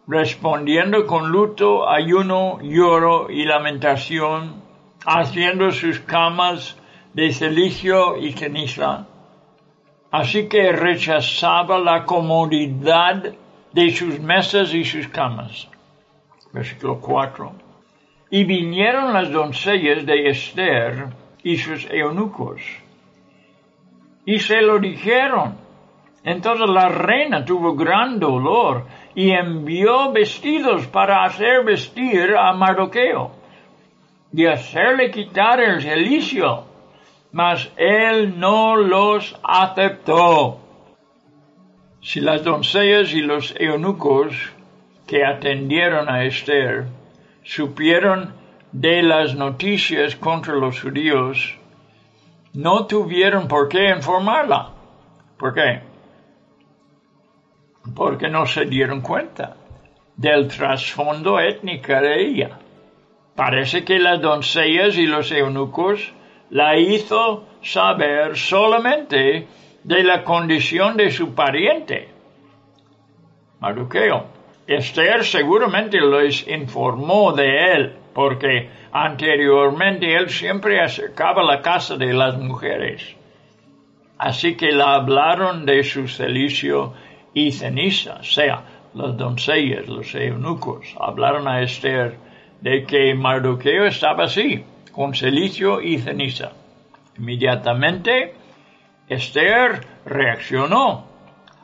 respondiendo 0.06 1.06
con 1.06 1.30
luto, 1.30 1.88
ayuno, 1.88 2.60
lloro 2.62 3.30
y 3.30 3.44
lamentación, 3.44 4.62
haciendo 5.04 5.72
sus 5.72 5.98
camas 6.00 6.76
de 7.14 7.32
celicio 7.32 8.16
y 8.16 8.32
ceniza, 8.32 9.06
así 10.18 10.48
que 10.48 10.72
rechazaba 10.72 11.78
la 11.78 12.04
comodidad 12.04 13.34
de 13.72 13.90
sus 13.90 14.18
mesas 14.18 14.72
y 14.72 14.82
sus 14.82 15.08
camas. 15.08 15.68
Versículo 16.52 16.98
4. 17.00 17.52
Y 18.30 18.44
vinieron 18.44 19.12
las 19.12 19.30
doncellas 19.30 20.06
de 20.06 20.30
Esther 20.30 21.08
y 21.42 21.58
sus 21.58 21.86
eunucos, 21.90 22.62
y 24.24 24.38
se 24.38 24.62
lo 24.62 24.78
dijeron. 24.78 25.58
Entonces 26.24 26.68
la 26.68 26.88
reina 26.88 27.44
tuvo 27.44 27.76
gran 27.76 28.18
dolor 28.18 28.86
y 29.14 29.30
envió 29.30 30.12
vestidos 30.12 30.86
para 30.88 31.24
hacer 31.24 31.62
vestir 31.64 32.34
a 32.36 32.52
Mardoqueo 32.54 33.32
y 34.32 34.46
hacerle 34.46 35.10
quitar 35.10 35.60
el 35.60 35.80
celicio 35.80 36.65
mas 37.36 37.70
él 37.76 38.40
no 38.40 38.76
los 38.76 39.38
aceptó. 39.42 40.58
Si 42.00 42.18
las 42.20 42.42
doncellas 42.42 43.12
y 43.12 43.20
los 43.20 43.54
eunucos 43.60 44.34
que 45.06 45.22
atendieron 45.22 46.08
a 46.08 46.24
Esther 46.24 46.86
supieron 47.44 48.32
de 48.72 49.02
las 49.02 49.34
noticias 49.34 50.16
contra 50.16 50.54
los 50.54 50.80
judíos, 50.80 51.58
no 52.54 52.86
tuvieron 52.86 53.48
por 53.48 53.68
qué 53.68 53.90
informarla. 53.90 54.70
¿Por 55.36 55.52
qué? 55.52 55.82
Porque 57.94 58.30
no 58.30 58.46
se 58.46 58.64
dieron 58.64 59.02
cuenta 59.02 59.56
del 60.16 60.48
trasfondo 60.48 61.38
étnico 61.38 61.92
de 62.00 62.28
ella. 62.28 62.58
Parece 63.34 63.84
que 63.84 63.98
las 63.98 64.22
doncellas 64.22 64.96
y 64.96 65.06
los 65.06 65.30
eunucos 65.30 66.15
la 66.50 66.76
hizo 66.76 67.44
saber 67.62 68.36
solamente 68.36 69.46
de 69.82 70.04
la 70.04 70.24
condición 70.24 70.96
de 70.96 71.10
su 71.10 71.34
pariente. 71.34 72.08
Mardoqueo. 73.60 74.36
Esther 74.66 75.24
seguramente 75.24 76.00
les 76.00 76.46
informó 76.48 77.32
de 77.32 77.72
él, 77.72 77.92
porque 78.12 78.68
anteriormente 78.90 80.16
él 80.16 80.28
siempre 80.28 80.80
acercaba 80.80 81.44
la 81.44 81.62
casa 81.62 81.96
de 81.96 82.12
las 82.12 82.36
mujeres. 82.36 83.14
Así 84.18 84.56
que 84.56 84.72
la 84.72 84.94
hablaron 84.94 85.66
de 85.66 85.84
su 85.84 86.08
celicio 86.08 86.94
y 87.32 87.52
ceniza, 87.52 88.16
o 88.20 88.24
sea, 88.24 88.62
las 88.94 89.16
doncellas, 89.16 89.86
los 89.86 90.14
eunucos, 90.14 90.86
hablaron 90.98 91.46
a 91.46 91.60
Esther 91.60 92.16
de 92.60 92.84
que 92.84 93.14
Mardoqueo 93.14 93.84
estaba 93.84 94.24
así, 94.24 94.64
con 94.96 95.14
celicio 95.14 95.80
y 95.82 95.98
ceniza. 95.98 96.52
Inmediatamente, 97.18 98.34
Esther 99.06 99.86
reaccionó 100.06 101.04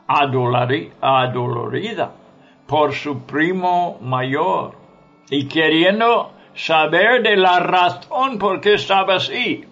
adolorida 0.07 2.11
por 2.67 2.93
su 2.93 3.25
primo 3.25 3.97
mayor 4.01 4.77
y 5.31 5.47
queriendo 5.47 6.33
saber 6.53 7.23
de 7.23 7.35
la 7.35 7.59
razón 7.59 8.37
por 8.37 8.61
qué 8.61 8.75
estaba 8.75 9.15
así, 9.15 9.65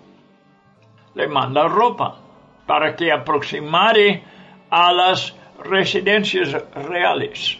le 1.14 1.28
manda 1.28 1.68
ropa 1.68 2.18
para 2.66 2.96
que 2.96 3.12
aproximare 3.12 4.24
a 4.72 4.92
las 4.92 5.36
residencias 5.64 6.52
reales. 6.74 7.60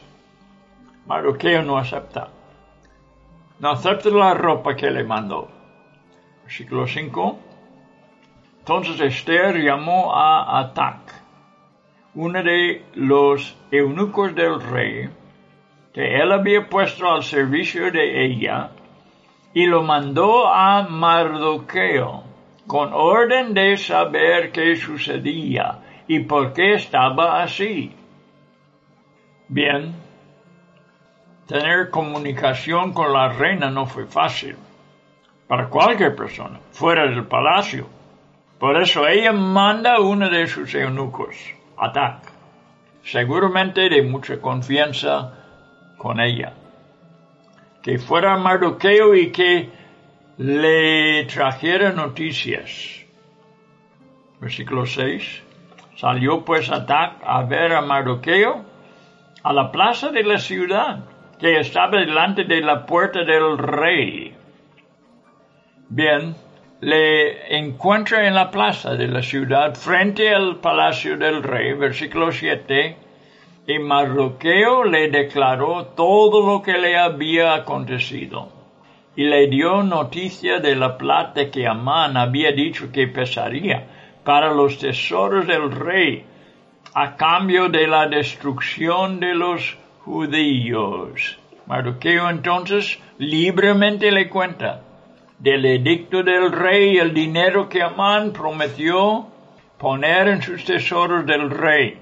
Mardoqueo 1.06 1.62
no 1.62 1.78
acepta. 1.78 2.30
No 3.60 3.70
acepta 3.70 4.10
la 4.10 4.34
ropa 4.34 4.76
que 4.76 4.90
le 4.90 5.04
mandó. 5.04 5.61
Versículo 6.52 6.86
5. 6.86 7.40
Entonces 8.60 9.00
Esther 9.00 9.56
llamó 9.56 10.14
a 10.14 10.60
Atac, 10.60 11.00
uno 12.16 12.44
de 12.44 12.84
los 12.96 13.58
eunucos 13.72 14.36
del 14.36 14.60
rey, 14.60 15.10
que 15.94 16.20
él 16.22 16.30
había 16.30 16.68
puesto 16.68 17.10
al 17.10 17.24
servicio 17.24 17.90
de 17.90 18.26
ella, 18.26 18.72
y 19.54 19.66
lo 19.66 19.82
mandó 19.84 20.46
a 20.46 20.90
Mardoqueo, 20.90 22.24
con 22.68 22.92
orden 22.92 23.54
de 23.54 23.78
saber 23.78 24.52
qué 24.52 24.76
sucedía 24.76 25.80
y 26.06 26.20
por 26.20 26.52
qué 26.52 26.74
estaba 26.74 27.44
así. 27.44 27.96
Bien, 29.48 29.96
tener 31.48 31.90
comunicación 31.90 32.92
con 32.92 33.14
la 33.14 33.30
reina 33.30 33.70
no 33.70 33.86
fue 33.86 34.06
fácil 34.06 34.58
para 35.52 35.68
cualquier 35.68 36.16
persona, 36.16 36.62
fuera 36.72 37.10
del 37.10 37.26
palacio. 37.26 37.86
Por 38.58 38.82
eso 38.82 39.06
ella 39.06 39.34
manda 39.34 39.96
a 39.96 40.00
uno 40.00 40.30
de 40.30 40.48
sus 40.48 40.74
eunucos, 40.74 41.36
Atac, 41.78 42.32
seguramente 43.04 43.90
de 43.90 44.02
mucha 44.02 44.40
confianza 44.40 45.34
con 45.98 46.22
ella. 46.22 46.54
Que 47.84 48.00
fuera 48.00 48.38
Mardoqueo 48.38 49.14
y 49.14 49.30
que 49.34 49.70
le 50.38 51.26
trajera 51.26 51.92
noticias. 51.92 53.06
Versículo 54.40 54.86
6. 54.86 55.44
Salió 55.98 56.46
pues 56.46 56.72
Atac 56.72 57.16
a 57.26 57.44
ver 57.44 57.74
a 57.74 57.82
Mardoqueo 57.82 58.64
a 59.44 59.52
la 59.52 59.70
plaza 59.70 60.12
de 60.12 60.24
la 60.24 60.38
ciudad, 60.38 61.04
que 61.38 61.60
estaba 61.60 62.00
delante 62.00 62.46
de 62.46 62.62
la 62.62 62.86
puerta 62.86 63.26
del 63.26 63.58
rey. 63.58 64.38
Bien, 65.94 66.36
le 66.80 67.58
encuentra 67.58 68.26
en 68.26 68.34
la 68.34 68.50
plaza 68.50 68.96
de 68.96 69.10
la 69.10 69.22
ciudad 69.22 69.76
frente 69.76 70.34
al 70.34 70.56
palacio 70.62 71.18
del 71.18 71.44
rey, 71.44 71.74
versículo 71.74 72.32
7, 72.32 72.96
y 73.68 73.78
Mardoqueo 73.78 74.86
le 74.86 75.10
declaró 75.10 75.88
todo 75.88 76.48
lo 76.48 76.62
que 76.62 76.78
le 76.78 76.98
había 76.98 77.56
acontecido 77.56 78.48
y 79.18 79.26
le 79.26 79.48
dio 79.48 79.84
noticia 79.84 80.60
de 80.60 80.78
la 80.78 80.98
plata 80.98 81.52
que 81.52 81.68
Amán 81.68 82.16
había 82.16 82.54
dicho 82.54 82.90
que 82.90 83.08
pesaría 83.08 83.84
para 84.24 84.54
los 84.54 84.78
tesoros 84.78 85.46
del 85.46 85.72
rey 85.72 86.24
a 86.94 87.18
cambio 87.18 87.68
de 87.68 87.88
la 87.88 88.08
destrucción 88.08 89.20
de 89.20 89.36
los 89.36 89.78
judíos. 90.06 91.38
Mardoqueo 91.66 92.30
entonces 92.30 92.98
libremente 93.18 94.10
le 94.10 94.30
cuenta 94.30 94.84
del 95.42 95.66
edicto 95.66 96.22
del 96.22 96.52
rey 96.52 97.00
el 97.00 97.16
dinero 97.16 97.68
que 97.68 97.82
Amán 97.82 98.32
prometió 98.32 99.26
poner 99.80 100.28
en 100.28 100.42
sus 100.44 100.64
tesoros 100.64 101.26
del 101.26 101.50
rey. 101.50 101.98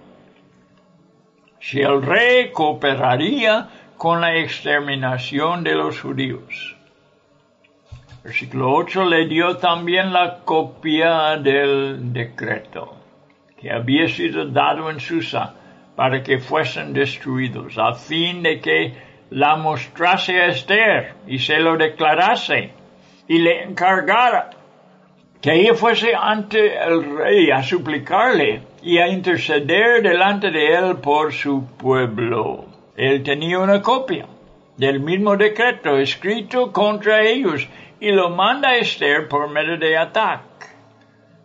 Si 1.61 1.79
el 1.79 2.01
rey 2.01 2.51
cooperaría 2.51 3.69
con 3.97 4.19
la 4.19 4.35
exterminación 4.35 5.63
de 5.63 5.75
los 5.75 6.01
judíos. 6.01 6.75
Versículo 8.23 8.73
8 8.73 9.05
le 9.05 9.27
dio 9.27 9.55
también 9.55 10.11
la 10.11 10.39
copia 10.43 11.37
del 11.37 12.11
decreto 12.11 12.97
que 13.57 13.71
había 13.71 14.09
sido 14.09 14.45
dado 14.47 14.89
en 14.89 14.99
Susa 14.99 15.53
para 15.95 16.21
que 16.23 16.39
fuesen 16.39 16.91
destruidos, 16.91 17.77
a 17.77 17.93
fin 17.93 18.43
de 18.43 18.59
que 18.59 18.93
la 19.29 19.55
mostrase 19.55 20.41
a 20.41 20.47
Esther 20.47 21.15
y 21.27 21.39
se 21.39 21.59
lo 21.59 21.77
declarase 21.77 22.78
y 23.29 23.37
le 23.37 23.63
encargara 23.63 24.49
que 25.39 25.53
ella 25.53 25.75
fuese 25.75 26.13
ante 26.15 26.75
el 26.75 27.15
rey 27.15 27.51
a 27.51 27.61
suplicarle 27.61 28.63
y 28.81 28.97
a 28.97 29.07
interceder 29.07 30.01
delante 30.01 30.49
de 30.49 30.75
él 30.75 30.97
por 30.97 31.31
su 31.31 31.63
pueblo. 31.77 32.65
Él 32.97 33.21
tenía 33.21 33.59
una 33.59 33.81
copia 33.83 34.25
del 34.77 34.99
mismo 34.99 35.37
decreto 35.37 35.97
escrito 35.97 36.71
contra 36.73 37.21
ellos 37.21 37.67
y 37.99 38.11
lo 38.11 38.31
manda 38.31 38.69
a 38.69 38.77
Esther 38.77 39.27
por 39.27 39.47
medio 39.47 39.77
de 39.77 39.95
Atac. 39.95 40.41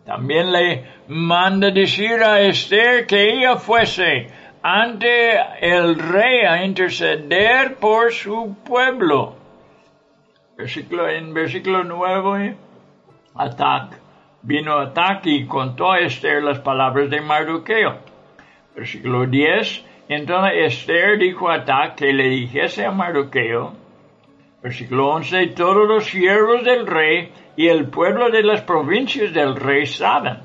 También 0.05 0.51
le 0.51 0.85
manda 1.07 1.69
decir 1.69 2.23
a 2.23 2.41
Esther 2.41 3.05
que 3.05 3.31
ella 3.31 3.57
fuese 3.57 4.27
ante 4.63 5.37
el 5.61 5.99
rey 5.99 6.45
a 6.45 6.65
interceder 6.65 7.75
por 7.75 8.11
su 8.11 8.55
pueblo 8.65 9.44
Versículo, 10.57 11.09
en 11.09 11.33
versículo 11.33 11.83
9, 11.83 12.55
Atac. 13.35 13.99
Vino 14.41 14.77
Atac 14.77 15.25
y 15.25 15.45
contó 15.45 15.91
a 15.91 15.99
Esther 15.99 16.41
las 16.43 16.59
palabras 16.59 17.09
de 17.09 17.19
Mardoqueo. 17.19 17.97
Versículo 18.75 19.25
10. 19.25 19.85
Entonces 20.07 20.53
Esther 20.73 21.17
dijo 21.17 21.49
a 21.49 21.55
Atac 21.55 21.95
que 21.95 22.13
le 22.13 22.29
dijese 22.29 22.85
a 22.85 22.91
Mardoqueo. 22.91 23.73
Versículo 24.61 25.09
11. 25.09 25.47
Todos 25.47 25.87
los 25.87 26.05
siervos 26.05 26.63
del 26.63 26.87
rey 26.87 27.31
y 27.57 27.67
el 27.67 27.89
pueblo 27.89 28.29
de 28.29 28.43
las 28.43 28.61
provincias 28.61 29.33
del 29.33 29.55
rey 29.55 29.85
saben 29.85 30.37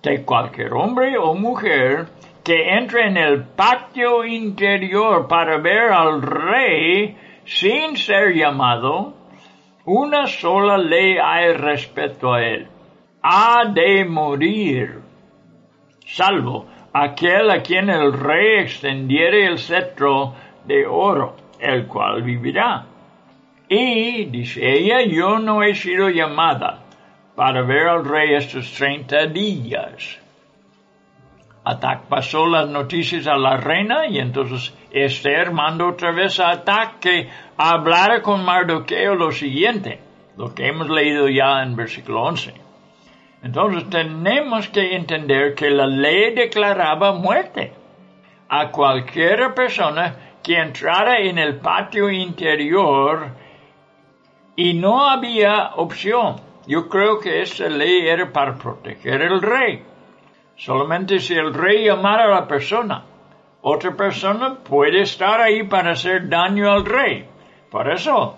que 0.00 0.22
cualquier 0.24 0.72
hombre 0.74 1.18
o 1.18 1.34
mujer 1.34 2.06
que 2.44 2.76
entre 2.78 3.08
en 3.08 3.16
el 3.16 3.42
patio 3.44 4.24
interior 4.24 5.26
para 5.28 5.58
ver 5.58 5.92
al 5.92 6.22
rey 6.22 7.16
sin 7.44 7.96
ser 7.96 8.34
llamado, 8.34 9.19
una 9.84 10.26
sola 10.26 10.76
ley 10.78 11.16
hay 11.22 11.52
respecto 11.54 12.32
a 12.32 12.42
él. 12.42 12.68
Ha 13.22 13.64
de 13.72 14.04
morir, 14.04 15.00
salvo 16.06 16.66
aquel 16.92 17.50
a 17.50 17.62
quien 17.62 17.90
el 17.90 18.12
rey 18.12 18.60
extendiere 18.60 19.46
el 19.46 19.58
cetro 19.58 20.34
de 20.64 20.86
oro, 20.86 21.36
el 21.58 21.86
cual 21.86 22.22
vivirá. 22.22 22.86
Y, 23.68 24.24
dice 24.24 24.60
ella, 24.68 25.02
yo 25.02 25.38
no 25.38 25.62
he 25.62 25.74
sido 25.74 26.08
llamada 26.08 26.82
para 27.36 27.62
ver 27.62 27.88
al 27.88 28.04
rey 28.04 28.34
estos 28.34 28.72
treinta 28.74 29.26
días. 29.26 30.18
Atac 31.64 32.08
pasó 32.08 32.46
las 32.46 32.68
noticias 32.68 33.26
a 33.26 33.36
la 33.36 33.56
reina 33.58 34.06
y 34.06 34.18
entonces 34.18 34.74
Esther 34.92 35.52
mandó 35.52 35.88
otra 35.88 36.12
vez 36.12 36.40
a 36.40 36.50
Atac 36.50 36.98
que 37.00 37.28
hablara 37.56 38.22
con 38.22 38.44
Mardoqueo 38.44 39.14
lo 39.14 39.32
siguiente, 39.32 40.00
lo 40.36 40.54
que 40.54 40.66
hemos 40.66 40.88
leído 40.88 41.28
ya 41.28 41.62
en 41.62 41.76
versículo 41.76 42.22
11. 42.22 42.54
Entonces 43.42 43.88
tenemos 43.88 44.68
que 44.68 44.94
entender 44.94 45.54
que 45.54 45.70
la 45.70 45.86
ley 45.86 46.34
declaraba 46.34 47.12
muerte 47.12 47.72
a 48.48 48.70
cualquier 48.70 49.54
persona 49.54 50.16
que 50.42 50.58
entrara 50.58 51.20
en 51.20 51.38
el 51.38 51.58
patio 51.58 52.10
interior 52.10 53.30
y 54.56 54.74
no 54.74 55.08
había 55.08 55.70
opción. 55.76 56.36
Yo 56.66 56.88
creo 56.88 57.18
que 57.18 57.40
esta 57.40 57.68
ley 57.68 58.06
era 58.06 58.30
para 58.32 58.56
proteger 58.56 59.22
al 59.22 59.40
rey. 59.40 59.84
Solamente 60.56 61.18
si 61.18 61.34
el 61.34 61.54
rey 61.54 61.86
llamara 61.86 62.24
a 62.24 62.40
la 62.40 62.46
persona, 62.46 63.04
otra 63.62 63.94
persona 63.94 64.54
puede 64.54 65.02
estar 65.02 65.40
ahí 65.40 65.64
para 65.64 65.92
hacer 65.92 66.28
daño 66.28 66.70
al 66.70 66.84
rey. 66.84 67.26
Por 67.70 67.90
eso 67.90 68.36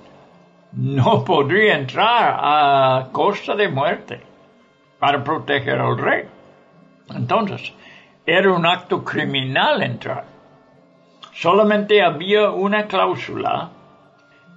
no 0.72 1.24
podría 1.24 1.76
entrar 1.76 2.36
a 2.38 3.08
costa 3.12 3.54
de 3.54 3.68
muerte 3.68 4.20
para 4.98 5.22
proteger 5.22 5.80
al 5.80 5.98
rey. 5.98 6.24
Entonces, 7.10 7.72
era 8.26 8.52
un 8.52 8.66
acto 8.66 9.04
criminal 9.04 9.82
entrar. 9.82 10.24
Solamente 11.32 12.02
había 12.02 12.50
una 12.50 12.86
cláusula 12.86 13.70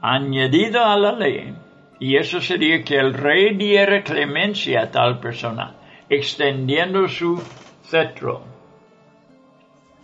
añadida 0.02 0.94
a 0.94 0.98
la 0.98 1.14
ley, 1.14 1.56
y 2.00 2.18
eso 2.18 2.42
sería 2.42 2.84
que 2.84 2.98
el 2.98 3.14
rey 3.14 3.56
diera 3.56 4.04
clemencia 4.04 4.84
a 4.84 4.92
tal 4.92 5.20
persona 5.20 5.76
extendiendo 6.10 7.08
su 7.08 7.42
cetro. 7.84 8.55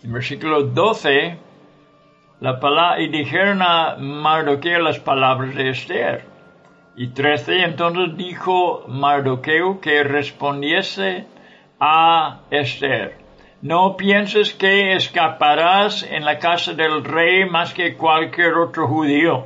En 0.04 0.14
versículo 0.14 0.64
12, 0.64 1.38
la 2.39 2.60
palabra, 2.60 3.02
y 3.02 3.10
dijeron 3.10 3.62
a 3.62 3.97
Mardoqueo 3.97 4.80
las 4.80 4.99
palabras 4.99 5.54
de 5.54 5.70
Esther. 5.70 6.26
Y 6.95 7.10
13, 7.10 7.64
entonces 7.64 8.18
dijo 8.18 8.84
Mardoqueo 8.88 9.80
que 9.80 10.04
respondiese 10.04 11.28
a 11.80 12.41
Esther. 12.49 13.18
No 13.62 13.95
pienses 13.95 14.56
que 14.56 14.93
escaparás 14.95 16.02
en 16.02 16.26
la 16.26 16.39
casa 16.39 16.74
del 16.74 17.04
rey 17.04 17.47
más 17.47 17.72
que 17.76 17.95
cualquier 17.95 18.56
otro 18.56 18.88
judío. 18.88 19.45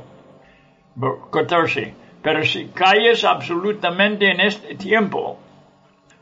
14. 1.30 1.94
Pero 2.22 2.42
si 2.44 2.68
calles 2.68 3.24
absolutamente 3.24 4.30
en 4.30 4.40
este 4.40 4.74
tiempo, 4.74 5.38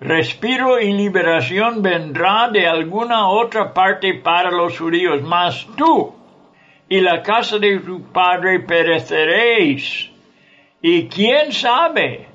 Respiro 0.01 0.81
y 0.81 0.93
liberación 0.93 1.83
vendrá 1.83 2.49
de 2.49 2.67
alguna 2.67 3.29
otra 3.29 3.73
parte 3.73 4.15
para 4.15 4.51
los 4.51 4.79
judíos, 4.79 5.23
mas 5.23 5.67
tú 5.77 6.15
y 6.89 7.01
la 7.01 7.23
casa 7.23 7.59
de 7.59 7.79
tu 7.79 8.03
padre 8.13 8.61
pereceréis. 8.61 10.11
Y 10.83 11.09
quién 11.09 11.53
sabe 11.53 12.29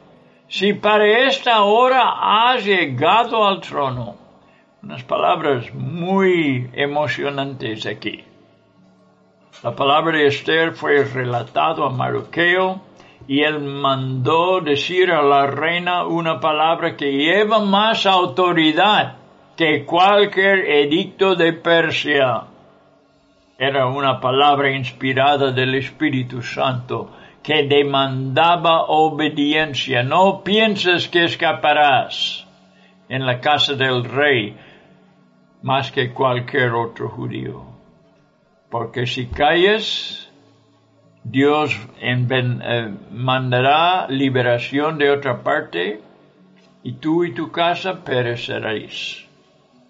si 0.48 0.74
para 0.74 1.28
esta 1.28 1.64
hora 1.64 2.52
has 2.52 2.66
llegado 2.66 3.46
al 3.46 3.62
trono. 3.62 4.16
Unas 4.82 5.04
palabras 5.04 5.72
muy 5.74 6.70
emocionantes 6.74 7.86
aquí. 7.86 8.24
La 9.62 9.76
palabra 9.76 10.18
de 10.18 10.28
Esther 10.28 10.72
fue 10.72 11.04
relatado 11.04 11.86
a 11.86 11.90
Mardoqueo 11.90 12.82
y 13.28 13.42
él 13.42 13.60
mandó 13.60 14.62
decir 14.62 15.12
a 15.12 15.22
la 15.22 15.48
reina 15.48 16.06
una 16.06 16.40
palabra 16.40 16.96
que 16.96 17.12
lleva 17.12 17.60
más 17.60 18.06
autoridad 18.06 19.18
que 19.56 19.86
cualquier 19.86 20.60
edicto 20.70 21.36
de 21.36 21.54
Persia. 21.54 22.44
Era 23.58 23.88
una 23.88 24.20
palabra 24.20 24.72
inspirada 24.72 25.52
del 25.52 25.76
Espíritu 25.76 26.42
Santo 26.42 27.12
que 27.44 27.64
demandaba 27.64 28.86
obediencia. 28.86 30.02
No 30.02 30.44
pienses 30.44 31.08
que 31.10 31.26
escaparás 31.26 32.48
en 33.10 33.26
la 33.26 33.42
casa 33.42 33.74
del 33.74 34.06
rey 34.06 34.56
más 35.62 35.92
que 35.92 36.14
cualquier 36.14 36.72
otro 36.72 37.10
judío. 37.10 37.66
Porque 38.70 39.06
si 39.06 39.28
calles, 39.28 40.29
Dios 41.24 41.78
eh, 42.00 42.94
mandará 43.12 44.08
liberación 44.08 44.98
de 44.98 45.12
otra 45.12 45.44
parte 45.44 46.02
y 46.84 46.94
tú 46.94 47.24
y 47.24 47.34
tu 47.34 47.52
casa 47.52 48.04
pereceréis. 48.04 49.26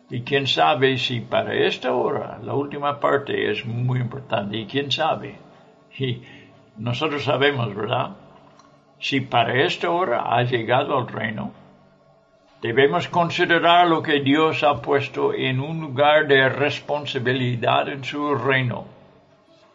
Y 0.09 0.21
quién 0.21 0.47
sabe 0.47 0.97
si 0.97 1.21
para 1.21 1.53
esta 1.53 1.93
hora, 1.93 2.39
la 2.43 2.55
última 2.55 2.99
parte 2.99 3.51
es 3.51 3.63
muy 3.63 3.99
importante, 3.99 4.57
y 4.57 4.65
quién 4.65 4.91
sabe, 4.91 5.37
y 5.99 6.23
nosotros 6.77 7.23
sabemos, 7.23 7.75
¿verdad? 7.75 8.15
Si 8.99 9.21
para 9.21 9.63
esta 9.63 9.91
hora 9.91 10.23
ha 10.35 10.41
llegado 10.43 10.97
al 10.97 11.07
reino, 11.07 11.51
debemos 12.61 13.07
considerar 13.07 13.87
lo 13.87 14.01
que 14.01 14.19
Dios 14.21 14.63
ha 14.63 14.81
puesto 14.81 15.33
en 15.33 15.59
un 15.59 15.79
lugar 15.79 16.27
de 16.27 16.49
responsabilidad 16.49 17.87
en 17.87 18.03
su 18.03 18.33
reino. 18.33 18.98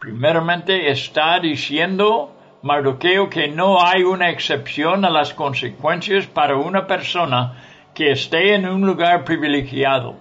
Primeramente 0.05 0.91
está 0.91 1.39
diciendo 1.39 2.31
Mardoqueo 2.61 3.27
que 3.27 3.47
no 3.47 3.83
hay 3.83 4.03
una 4.03 4.29
excepción 4.29 5.03
a 5.03 5.09
las 5.09 5.33
consecuencias 5.33 6.27
para 6.27 6.57
una 6.57 6.85
persona 6.85 7.53
que 7.95 8.11
esté 8.11 8.53
en 8.53 8.67
un 8.67 8.85
lugar 8.85 9.23
privilegiado. 9.23 10.15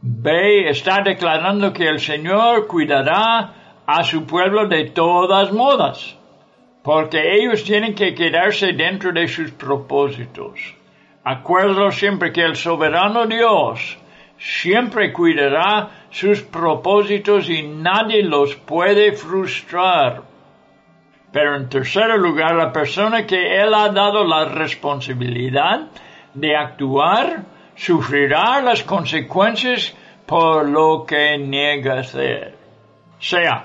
B 0.00 0.70
está 0.70 1.02
declarando 1.02 1.72
que 1.72 1.88
el 1.88 1.98
Señor 1.98 2.68
cuidará 2.68 3.82
a 3.84 4.04
su 4.04 4.24
pueblo 4.24 4.68
de 4.68 4.84
todas 4.90 5.50
modas, 5.50 6.16
porque 6.84 7.18
ellos 7.40 7.64
tienen 7.64 7.96
que 7.96 8.14
quedarse 8.14 8.72
dentro 8.72 9.10
de 9.10 9.26
sus 9.26 9.50
propósitos. 9.50 10.60
Acuerdo 11.24 11.90
siempre 11.90 12.32
que 12.32 12.44
el 12.44 12.54
soberano 12.54 13.26
Dios 13.26 13.98
siempre 14.38 15.12
cuidará 15.12 15.97
sus 16.10 16.42
propósitos 16.42 17.48
y 17.48 17.62
nadie 17.62 18.22
los 18.22 18.56
puede 18.56 19.12
frustrar. 19.12 20.22
Pero 21.32 21.56
en 21.56 21.68
tercer 21.68 22.08
lugar, 22.18 22.54
la 22.54 22.72
persona 22.72 23.26
que 23.26 23.60
Él 23.60 23.74
ha 23.74 23.90
dado 23.90 24.24
la 24.24 24.46
responsabilidad 24.46 25.88
de 26.34 26.56
actuar 26.56 27.44
sufrirá 27.74 28.60
las 28.60 28.82
consecuencias 28.82 29.94
por 30.26 30.68
lo 30.68 31.04
que 31.06 31.38
niega 31.38 32.00
hacer. 32.00 32.54
Sea, 33.18 33.64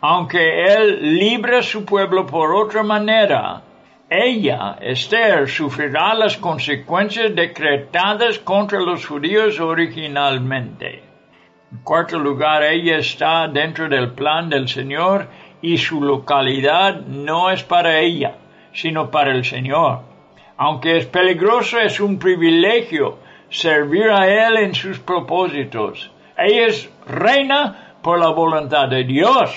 aunque 0.00 0.64
él 0.64 1.18
libre 1.18 1.62
su 1.62 1.84
pueblo 1.84 2.24
por 2.24 2.54
otra 2.54 2.82
manera, 2.82 3.62
ella, 4.08 4.76
Esther, 4.80 5.48
sufrirá 5.48 6.14
las 6.14 6.36
consecuencias 6.36 7.34
decretadas 7.34 8.38
contra 8.38 8.80
los 8.80 9.04
judíos 9.04 9.60
originalmente. 9.60 11.07
En 11.70 11.78
cuarto 11.82 12.18
lugar, 12.18 12.62
ella 12.62 12.96
está 12.96 13.46
dentro 13.46 13.90
del 13.90 14.12
plan 14.12 14.48
del 14.48 14.68
Señor 14.68 15.28
y 15.60 15.76
su 15.76 16.00
localidad 16.00 17.02
no 17.02 17.50
es 17.50 17.62
para 17.62 17.98
ella, 17.98 18.36
sino 18.72 19.10
para 19.10 19.32
el 19.32 19.44
Señor. 19.44 20.00
Aunque 20.56 20.96
es 20.96 21.06
peligroso, 21.06 21.78
es 21.78 22.00
un 22.00 22.18
privilegio 22.18 23.18
servir 23.50 24.08
a 24.10 24.26
Él 24.26 24.56
en 24.56 24.74
sus 24.74 24.98
propósitos. 24.98 26.10
Ella 26.38 26.68
es 26.68 26.90
reina 27.06 27.96
por 28.02 28.18
la 28.18 28.30
voluntad 28.30 28.88
de 28.88 29.04
Dios, 29.04 29.50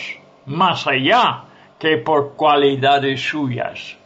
más 0.46 0.86
allá 0.88 1.44
que 1.80 1.96
por 1.96 2.36
cualidades 2.36 3.22
suyas. 3.22 3.98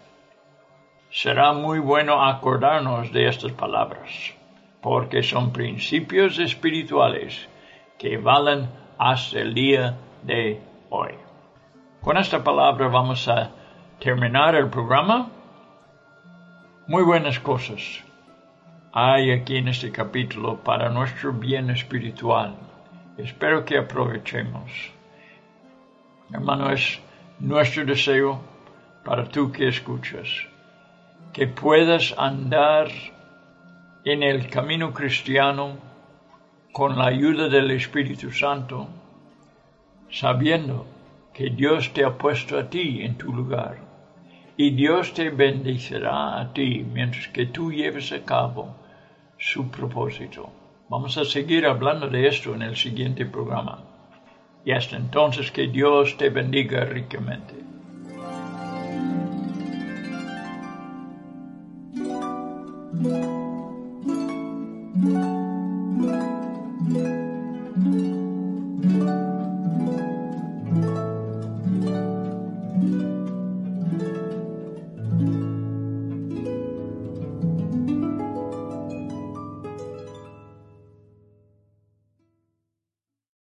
Será 1.10 1.54
muy 1.54 1.80
bueno 1.80 2.24
acordarnos 2.24 3.12
de 3.12 3.30
estas 3.30 3.54
palabras, 3.54 4.36
porque 4.82 5.24
son 5.24 5.52
principios 5.52 6.38
espirituales 6.38 7.48
que 7.98 8.18
valen 8.18 8.70
hasta 8.98 9.40
el 9.40 9.54
día 9.54 9.98
de 10.24 10.62
hoy. 10.90 11.14
Con 12.02 12.18
esta 12.18 12.44
palabra 12.44 12.88
vamos 12.88 13.28
a 13.28 13.52
terminar 14.00 14.56
el 14.56 14.70
programa. 14.70 15.30
Muy 16.88 17.04
buenas 17.04 17.40
cosas 17.40 18.06
hay 18.98 19.32
aquí 19.32 19.58
en 19.58 19.68
este 19.68 19.92
capítulo 19.92 20.64
para 20.64 20.88
nuestro 20.90 21.34
bien 21.34 21.70
espiritual. 21.70 22.56
Espero 23.18 23.66
que 23.66 23.78
aprovechemos. 23.78 24.72
Hermano, 26.32 26.72
es 26.72 27.02
nuestro 27.38 27.84
deseo 27.84 28.40
para 29.04 29.26
tú 29.26 29.52
que 29.52 29.68
escuchas, 29.68 30.30
que 31.34 31.46
puedas 31.46 32.16
andar 32.18 32.88
en 34.06 34.24
el 34.24 34.50
camino 34.50 34.94
cristiano 34.94 35.78
con 36.76 36.98
la 36.98 37.06
ayuda 37.06 37.48
del 37.48 37.72
Espíritu 37.72 38.32
Santo, 38.32 38.90
sabiendo 40.12 40.86
que 41.34 41.50
Dios 41.50 41.94
te 41.94 42.04
ha 42.04 42.18
puesto 42.18 42.60
a 42.60 42.70
ti 42.70 43.02
en 43.02 43.18
tu 43.18 43.32
lugar 43.32 43.78
y 44.58 44.72
Dios 44.72 45.14
te 45.14 45.30
bendecirá 45.30 46.38
a 46.38 46.52
ti 46.52 46.86
mientras 46.86 47.30
que 47.30 47.46
tú 47.46 47.72
lleves 47.72 48.12
a 48.12 48.26
cabo 48.26 48.76
su 49.38 49.72
propósito. 49.72 50.50
Vamos 50.90 51.18
a 51.18 51.24
seguir 51.24 51.66
hablando 51.66 52.10
de 52.10 52.28
esto 52.28 52.54
en 52.54 52.64
el 52.64 52.76
siguiente 52.76 53.26
programa. 53.26 53.80
Y 54.66 54.74
hasta 54.74 54.98
entonces 54.98 55.52
que 55.52 55.68
Dios 55.68 56.18
te 56.18 56.30
bendiga 56.30 56.84
ricamente. 56.84 57.56